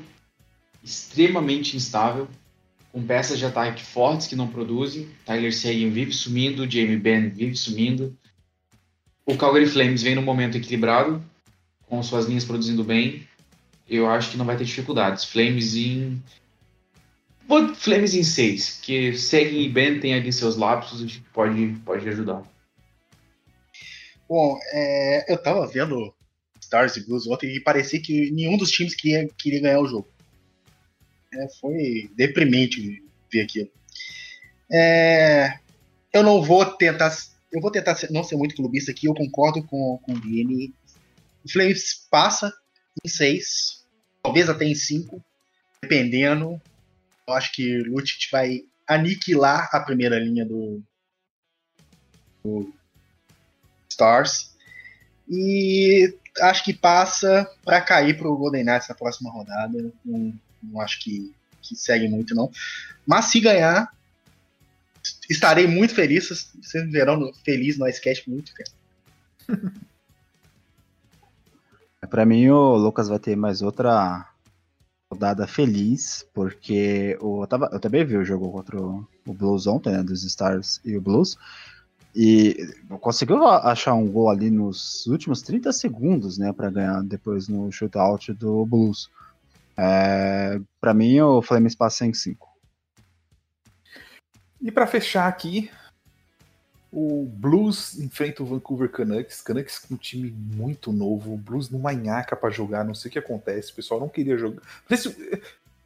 [0.82, 2.28] extremamente instável,
[2.92, 5.08] com peças de ataque fortes que não produzem.
[5.24, 8.16] Tyler Seguin vive sumindo, Jamie Benn vive sumindo.
[9.26, 11.22] O Calgary Flames vem num momento equilibrado,
[11.86, 13.26] com suas linhas produzindo bem.
[13.92, 15.22] Eu acho que não vai ter dificuldades.
[15.22, 16.22] Flames em.
[17.76, 22.42] Flames em 6, que Seguin e Ben tem ali seus lapsos, pode, pode ajudar.
[24.26, 26.14] Bom, é, eu tava vendo
[26.58, 30.08] Stars e Blues ontem e parecia que nenhum dos times queria, queria ganhar o jogo.
[31.34, 33.68] É, foi deprimente ver aquilo.
[34.72, 35.58] É,
[36.14, 37.14] eu não vou tentar.
[37.52, 40.72] Eu vou tentar não ser muito clubista aqui, eu concordo com, com o Vini.
[41.44, 42.50] O Flames passa
[43.04, 43.81] em 6,
[44.22, 45.22] talvez até em 5,
[45.82, 46.60] dependendo.
[47.26, 50.82] Eu acho que o Lucic vai aniquilar a primeira linha do,
[52.44, 52.72] do
[53.90, 54.52] Stars.
[55.28, 59.92] E acho que passa para cair para o Golden Knights na próxima rodada.
[60.04, 62.50] Não, não acho que, que segue muito, não.
[63.06, 63.92] Mas se ganhar,
[65.28, 66.28] estarei muito feliz.
[66.28, 68.70] Vocês verão feliz no Icecast muito, cara.
[72.12, 74.28] Pra mim, o Lucas vai ter mais outra
[75.10, 79.94] rodada feliz, porque eu, tava, eu também vi o jogo contra o, o Blues ontem,
[79.94, 81.38] né, dos Stars e o Blues,
[82.14, 82.68] e
[83.00, 88.34] conseguiu achar um gol ali nos últimos 30 segundos, né, para ganhar depois no shootout
[88.34, 89.10] do Blues.
[89.74, 92.46] É, para mim, o Flames passa em 5.
[94.60, 95.70] E para fechar aqui,
[96.92, 99.40] o Blues enfrenta o Vancouver Canucks.
[99.40, 101.32] Canucks com um time muito novo.
[101.32, 103.72] O Blues numa nhaca para jogar, não sei o que acontece.
[103.72, 104.60] O pessoal não queria jogar.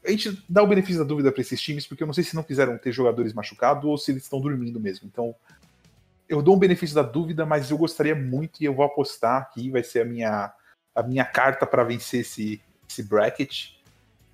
[0.04, 2.34] A gente dá o benefício da dúvida para esses times, porque eu não sei se
[2.34, 5.06] não quiseram ter jogadores machucados ou se eles estão dormindo mesmo.
[5.06, 5.32] Então,
[6.28, 9.70] eu dou um benefício da dúvida, mas eu gostaria muito e eu vou apostar aqui.
[9.70, 10.52] Vai ser a minha,
[10.92, 13.74] a minha carta para vencer esse, esse bracket.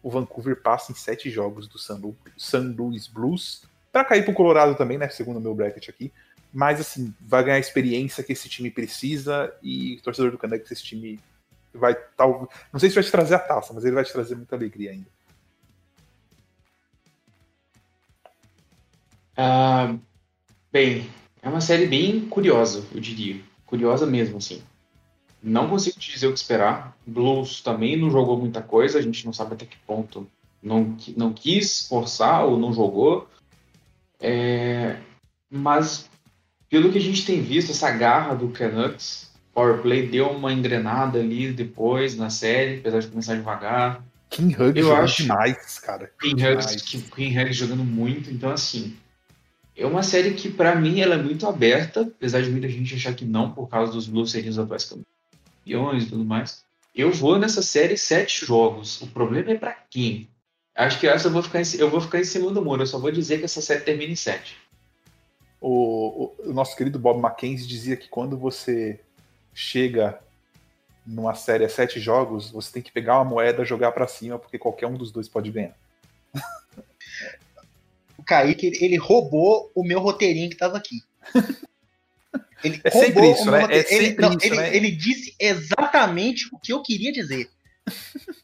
[0.03, 3.65] O Vancouver passa em sete jogos do San Luis Blues.
[3.91, 5.09] Para cair pro Colorado também, né?
[5.11, 6.11] Segundo o meu bracket aqui
[6.53, 10.83] mas assim, vai ganhar a experiência que esse time precisa e torcedor do Canucks, esse
[10.83, 11.19] time
[11.75, 14.35] vai tal, não sei se vai te trazer a taça, mas ele vai te trazer
[14.35, 15.07] muita alegria ainda.
[19.37, 19.97] Ah,
[20.71, 21.09] bem,
[21.41, 23.41] é uma série bem curiosa, eu diria.
[23.65, 24.63] Curiosa mesmo, assim.
[25.43, 26.97] Não consigo te dizer o que esperar.
[27.07, 30.31] Blues também não jogou muita coisa, a gente não sabe até que ponto
[30.63, 33.29] não, não quis forçar ou não jogou.
[34.21, 35.01] É,
[35.51, 36.09] mas,
[36.73, 41.53] pelo que a gente tem visto, essa garra do Canucks, Powerplay deu uma engrenada ali
[41.53, 44.03] depois na série, apesar de começar devagar.
[44.31, 46.11] King Hug Eu acho- demais, cara.
[46.25, 48.97] Hughes, que- Queen Hughes jogando muito, então assim.
[49.77, 53.13] É uma série que, pra mim, ela é muito aberta, apesar de muita gente achar
[53.15, 56.63] que não, por causa dos Blues serem os atuais campeões e tudo mais.
[56.95, 59.03] Eu vou nessa série sete jogos.
[59.03, 60.29] O problema é pra quem?
[60.75, 62.81] Acho que essa eu vou ficar em, eu vou ficar em cima do muro.
[62.83, 64.57] Eu só vou dizer que essa série termina em sete.
[65.65, 69.01] O, o- o nosso querido Bob Mackenzie dizia que quando você
[69.55, 70.19] chega
[71.07, 74.59] numa série a sete jogos, você tem que pegar uma moeda, jogar pra cima, porque
[74.59, 75.77] qualquer um dos dois pode ganhar.
[78.19, 81.03] O Kaique, ele, roubou o meu roteirinho que tava aqui.
[82.63, 83.75] Ele É sempre isso, o meu né?
[83.75, 84.77] É ele, sempre não, isso, ele, né?
[84.77, 87.51] ele disse exatamente o que eu queria dizer.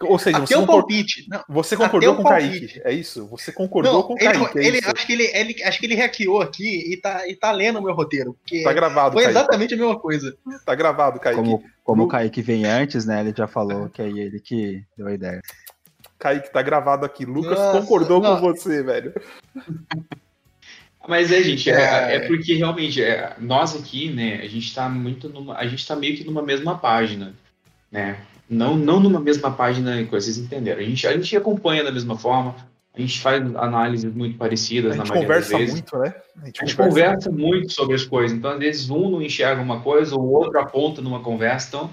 [0.00, 1.26] Ou seja, você, Até concor- palpite.
[1.28, 2.28] Não, você até concordou com o.
[2.28, 2.80] Kaique.
[2.84, 3.26] É isso?
[3.26, 4.58] Você concordou não, com o ele, Kaique.
[4.58, 7.50] é ele- acho, que ele, ele- acho que ele hackeou aqui e tá, e tá
[7.50, 8.36] lendo o meu roteiro.
[8.62, 9.38] Tá gravado, foi Kaique.
[9.38, 10.36] exatamente a mesma coisa.
[10.64, 11.40] Tá gravado, Kaique.
[11.40, 13.20] Como, como Lu- o Kaique vem antes, né?
[13.20, 15.42] Ele já falou que é ele que deu a ideia.
[16.16, 17.24] Kaique, tá gravado aqui.
[17.24, 18.36] Lucas Nossa, concordou não.
[18.36, 19.12] com você, velho.
[21.08, 22.16] Mas é, gente, é, É.
[22.16, 25.56] é porque realmente é, nós aqui, né, a gente tá muito numa.
[25.56, 27.34] A gente tá meio que numa mesma página,
[27.90, 28.18] né?
[28.48, 30.80] Não, não numa mesma página, vocês entenderam.
[30.80, 32.54] A gente, a gente acompanha da mesma forma,
[32.94, 35.74] a gente faz análises muito parecidas A na gente maioria das conversa vezes.
[35.74, 36.14] muito, né?
[36.42, 39.60] A gente, A gente conversa muito sobre as coisas, então às vezes um não enxerga
[39.60, 41.90] uma coisa, o outro aponta numa conversa, então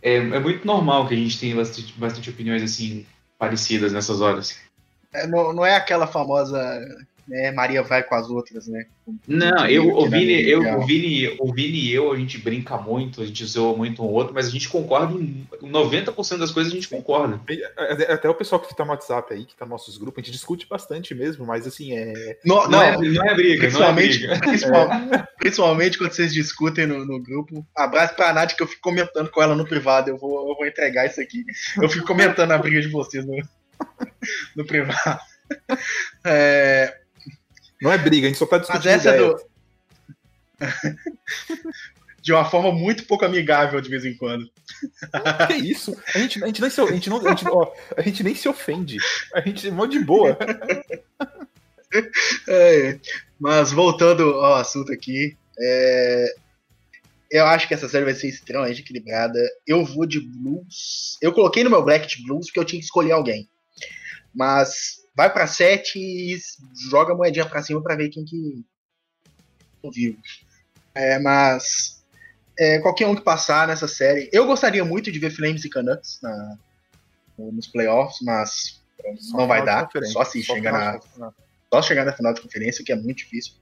[0.00, 3.04] é, é muito normal que a gente tenha bastante, bastante opiniões assim
[3.38, 4.56] parecidas nessas horas.
[5.12, 6.56] É, não, não é aquela famosa
[7.28, 8.86] né, Maria vai com as outras, né?
[9.26, 10.80] Não, eu, o, Vini, eu, legal.
[10.80, 14.06] o, Vini, o Vini e eu, a gente brinca muito, a gente zoa muito um
[14.06, 17.40] outro, mas a gente concorda em 90% das coisas a gente concorda.
[18.08, 20.34] Até o pessoal que tá no WhatsApp aí, que tá nos nossos grupos, a gente
[20.34, 22.38] discute bastante mesmo, mas assim, é.
[22.44, 24.38] Não, Não, não, é, não é briga, não é principalmente, briga.
[24.46, 24.88] principal-
[25.38, 27.66] principalmente quando vocês discutem no, no grupo.
[27.76, 30.10] Abraço pra Nath, que eu fico comentando com ela no privado.
[30.10, 31.44] Eu vou, eu vou entregar isso aqui.
[31.80, 33.36] Eu fico comentando a briga de vocês no,
[34.56, 35.20] no privado.
[36.24, 36.92] É,
[37.80, 39.36] Não é briga, a gente só tá mas discutindo essa é do.
[42.26, 44.50] de uma forma muito pouco amigável de vez em quando.
[45.46, 45.96] Que isso?
[46.12, 48.34] A gente, a gente nem se, a gente não, a gente, ó, a gente nem
[48.34, 48.96] se ofende.
[49.32, 50.36] A gente é mó de boa.
[52.48, 52.98] É,
[53.40, 56.34] mas voltando ao assunto aqui, é,
[57.30, 59.38] eu acho que essa série vai ser extremamente equilibrada.
[59.66, 61.16] Eu vou de blues.
[61.22, 63.48] Eu coloquei no meu bracket de blues porque eu tinha que escolher alguém.
[64.34, 66.38] Mas vai pra 7 e
[66.90, 68.64] joga a moedinha pra cima pra ver quem que
[69.92, 70.18] vivo.
[70.94, 72.02] É, mas
[72.58, 74.28] é, qualquer um que passar nessa série.
[74.32, 76.58] Eu gostaria muito de ver Flames e Canucks na-
[77.38, 78.80] nos playoffs, mas
[79.18, 79.88] Só não vai dar.
[80.12, 81.34] Só se chegar na, conferência.
[81.72, 83.52] só chegar na final de conferência, que é muito difícil.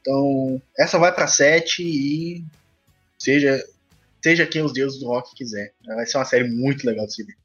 [0.00, 2.44] Então, essa vai para 7 e
[3.18, 3.62] seja
[4.22, 5.72] seja quem os deuses do rock quiser.
[5.86, 7.36] Vai ser uma série muito legal de se ver.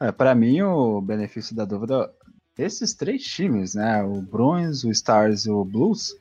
[0.00, 2.10] É, para mim, o benefício da dúvida,
[2.56, 4.02] esses três times, né?
[4.02, 6.16] O Bruins, o Stars e o Blues,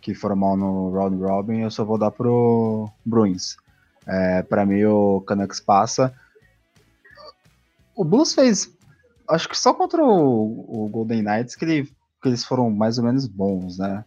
[0.00, 3.56] que foram mal no Round Robin, eu só vou dar pro Bruins.
[4.06, 6.14] É, para mim, o Canucks passa.
[7.94, 8.72] O Blues fez,
[9.28, 11.84] acho que só contra o, o Golden Knights que, ele-
[12.22, 14.04] que eles foram mais ou menos bons, né?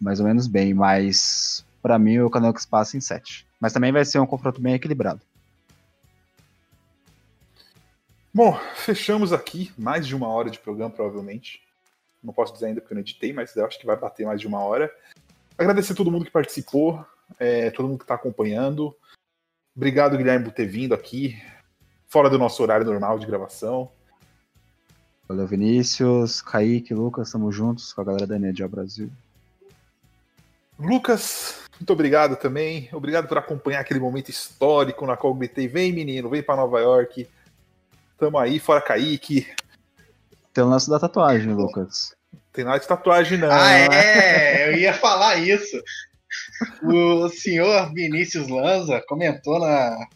[0.00, 3.46] Mais ou menos bem, mas para mim o Canucks passa em 7.
[3.60, 5.20] Mas também vai ser um confronto bem equilibrado.
[8.34, 11.60] Bom, fechamos aqui mais de uma hora de programa, provavelmente.
[12.22, 14.40] Não posso dizer ainda porque eu não editei, mas eu acho que vai bater mais
[14.40, 14.90] de uma hora.
[15.58, 17.04] Agradecer a todo mundo que participou,
[17.38, 18.96] é, todo mundo que está acompanhando.
[19.76, 21.42] Obrigado, Guilherme, por ter vindo aqui,
[22.08, 23.90] fora do nosso horário normal de gravação.
[25.28, 29.10] Valeu, Vinícius, Kaique, Lucas, estamos juntos com a galera da Energia Brasil.
[30.78, 32.88] Lucas, muito obrigado também.
[32.92, 36.80] Obrigado por acompanhar aquele momento histórico na qual eu gritei: vem, menino, vem para Nova
[36.80, 37.28] York.
[38.22, 39.48] Tamo aí, fora Kaique.
[40.54, 42.14] Tem o lance da tatuagem, Lucas.
[42.52, 43.50] Tem nada de tatuagem, não.
[43.50, 44.68] Ah, é!
[44.68, 45.76] Eu ia falar isso.
[46.84, 50.06] O senhor Vinícius Lanza comentou na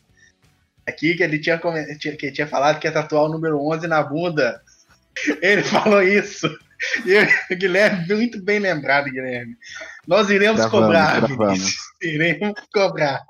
[0.86, 4.04] aqui que ele tinha, que ele tinha falado que ia tatuar o número 11 na
[4.04, 4.62] bunda.
[5.42, 6.46] Ele falou isso.
[7.04, 9.56] E eu- Guilherme, muito bem lembrado, Guilherme.
[10.06, 11.54] Nós iremos Gravamos, cobrar, gravamos.
[11.58, 11.76] Vinícius.
[12.00, 13.24] Iremos cobrar.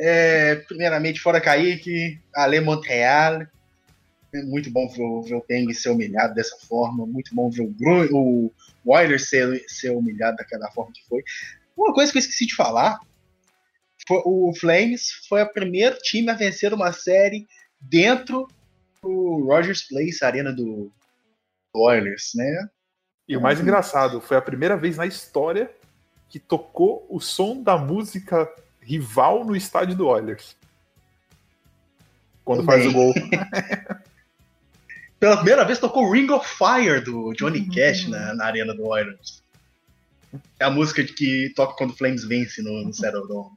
[0.00, 3.46] É, primeiramente, fora Kaique, Ale Montreal.
[4.32, 7.06] É muito bom ver, o- Peng ser humilhado dessa forma.
[7.06, 8.52] Muito bom ver o, Bruno, o
[8.84, 11.22] Oilers ser, ser humilhado daquela forma que foi.
[11.76, 12.98] Uma coisa que eu esqueci de falar:
[14.06, 17.46] foi, o Flames foi o primeiro time a vencer uma série
[17.80, 18.46] dentro
[19.02, 20.92] do Rogers Place, a arena do
[21.72, 22.68] do Oilers, né?
[23.28, 25.70] E o mais engraçado, foi a primeira vez na história
[26.30, 28.50] que tocou o som da música
[28.80, 30.56] rival no estádio do Oilers.
[32.44, 33.12] Quando faz o gol.
[35.18, 39.42] Pela primeira vez tocou Ring of Fire do Johnny Cash na, na arena do Oilers.
[40.60, 43.56] É a música que toca quando o Flames vence no, no Saddledome.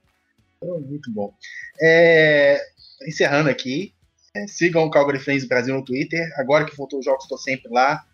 [0.57, 1.33] Então, muito bom.
[1.79, 2.59] É,
[3.07, 3.93] encerrando aqui,
[4.35, 6.31] é, sigam o Calgary Flames Brasil no Twitter.
[6.37, 8.05] Agora que voltou os jogos, estou sempre lá,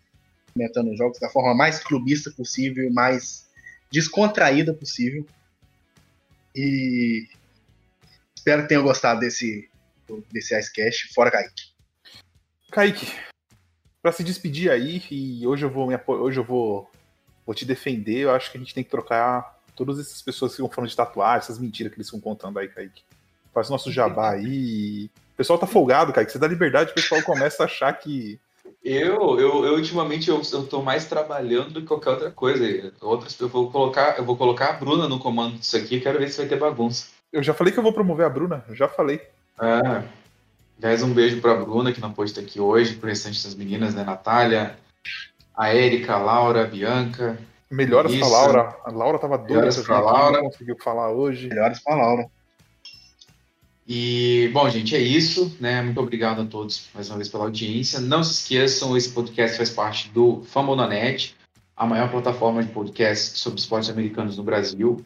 [0.52, 3.48] comentando os jogos da forma mais clubista possível mais
[3.90, 5.26] descontraída possível.
[6.54, 7.26] E
[8.36, 9.70] espero que tenham gostado desse,
[10.30, 11.14] desse Icecast.
[11.14, 11.78] Fora Kaique.
[12.70, 13.06] Kaique,
[14.02, 16.90] pra se despedir aí, e hoje eu vou me hoje eu vou,
[17.44, 20.56] vou te defender, eu acho que a gente tem que trocar todas essas pessoas que
[20.56, 23.02] ficam falando de tatuagem, essas mentiras que eles ficam contando aí, Kaique.
[23.54, 25.10] Faz o nosso jabá aí.
[25.34, 26.32] O pessoal tá folgado, Kaique.
[26.32, 28.40] Você dá liberdade, o pessoal começa a achar que.
[28.84, 32.92] Eu, eu, eu ultimamente eu, eu tô mais trabalhando do que qualquer outra coisa.
[33.00, 36.28] Outras, eu vou colocar, eu vou colocar a Bruna no comando disso aqui, quero ver
[36.28, 37.06] se vai ter bagunça.
[37.32, 39.20] Eu já falei que eu vou promover a Bruna, já falei.
[39.60, 40.17] É.
[40.80, 43.94] Aliás, um beijo pra Bruna, que não pôde estar aqui hoje, pro restante das meninas,
[43.94, 44.04] né?
[44.04, 44.78] Natália,
[45.56, 47.38] a Érica, a Laura, a Bianca.
[47.70, 48.30] Melhoras pra Isso.
[48.30, 48.76] Laura.
[48.84, 50.36] A Laura tava doida Melhoras vir aqui, Laura.
[50.36, 51.48] não conseguiu falar hoje.
[51.48, 52.26] Melhores pra Laura.
[53.86, 55.82] E, bom, gente, é isso, né?
[55.82, 57.98] Muito obrigado a todos mais uma vez pela audiência.
[58.00, 61.34] Não se esqueçam, esse podcast faz parte do Famonanet,
[61.74, 65.04] a maior plataforma de podcast sobre esportes americanos no Brasil.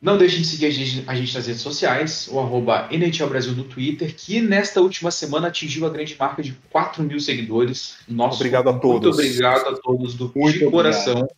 [0.00, 3.52] Não deixem de seguir a gente, a gente nas redes sociais, o arroba NHL Brasil
[3.52, 7.96] no Twitter, que nesta última semana atingiu a grande marca de 4 mil seguidores.
[8.06, 9.18] Nosso, Obrigado a Muito todos.
[9.18, 11.28] obrigado a todos do Muito de coração.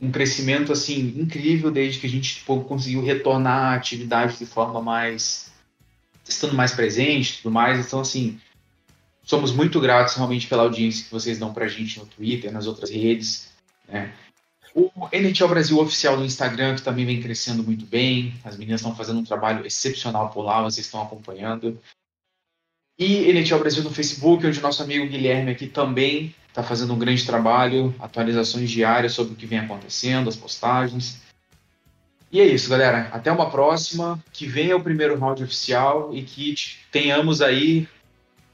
[0.00, 4.80] Um crescimento assim incrível desde que a gente tipo, conseguiu retornar à atividade de forma
[4.80, 5.52] mais
[6.26, 7.86] estando mais presente, e tudo mais.
[7.86, 8.40] Então assim,
[9.22, 12.90] somos muito gratos realmente pela audiência que vocês dão pra gente no Twitter, nas outras
[12.90, 13.50] redes,
[13.86, 14.10] né?
[14.74, 18.34] O NHL Brasil oficial no Instagram, que também vem crescendo muito bem.
[18.42, 21.80] As meninas estão fazendo um trabalho excepcional por lá, vocês estão acompanhando.
[22.98, 27.24] E NHL Brasil no Facebook, onde nosso amigo Guilherme aqui também está fazendo um grande
[27.24, 31.20] trabalho, atualizações diárias sobre o que vem acontecendo, as postagens.
[32.32, 33.08] E é isso, galera.
[33.12, 34.22] Até uma próxima.
[34.32, 36.56] Que venha o primeiro round oficial e que
[36.90, 37.88] tenhamos aí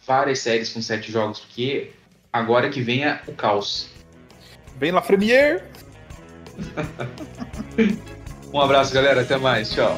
[0.06, 1.92] várias séries com sete jogos, porque
[2.30, 3.88] agora que venha o caos.
[4.78, 5.69] Vem lá, Premier!
[8.52, 9.22] Um abraço, galera.
[9.22, 9.70] Até mais.
[9.72, 9.96] Tchau.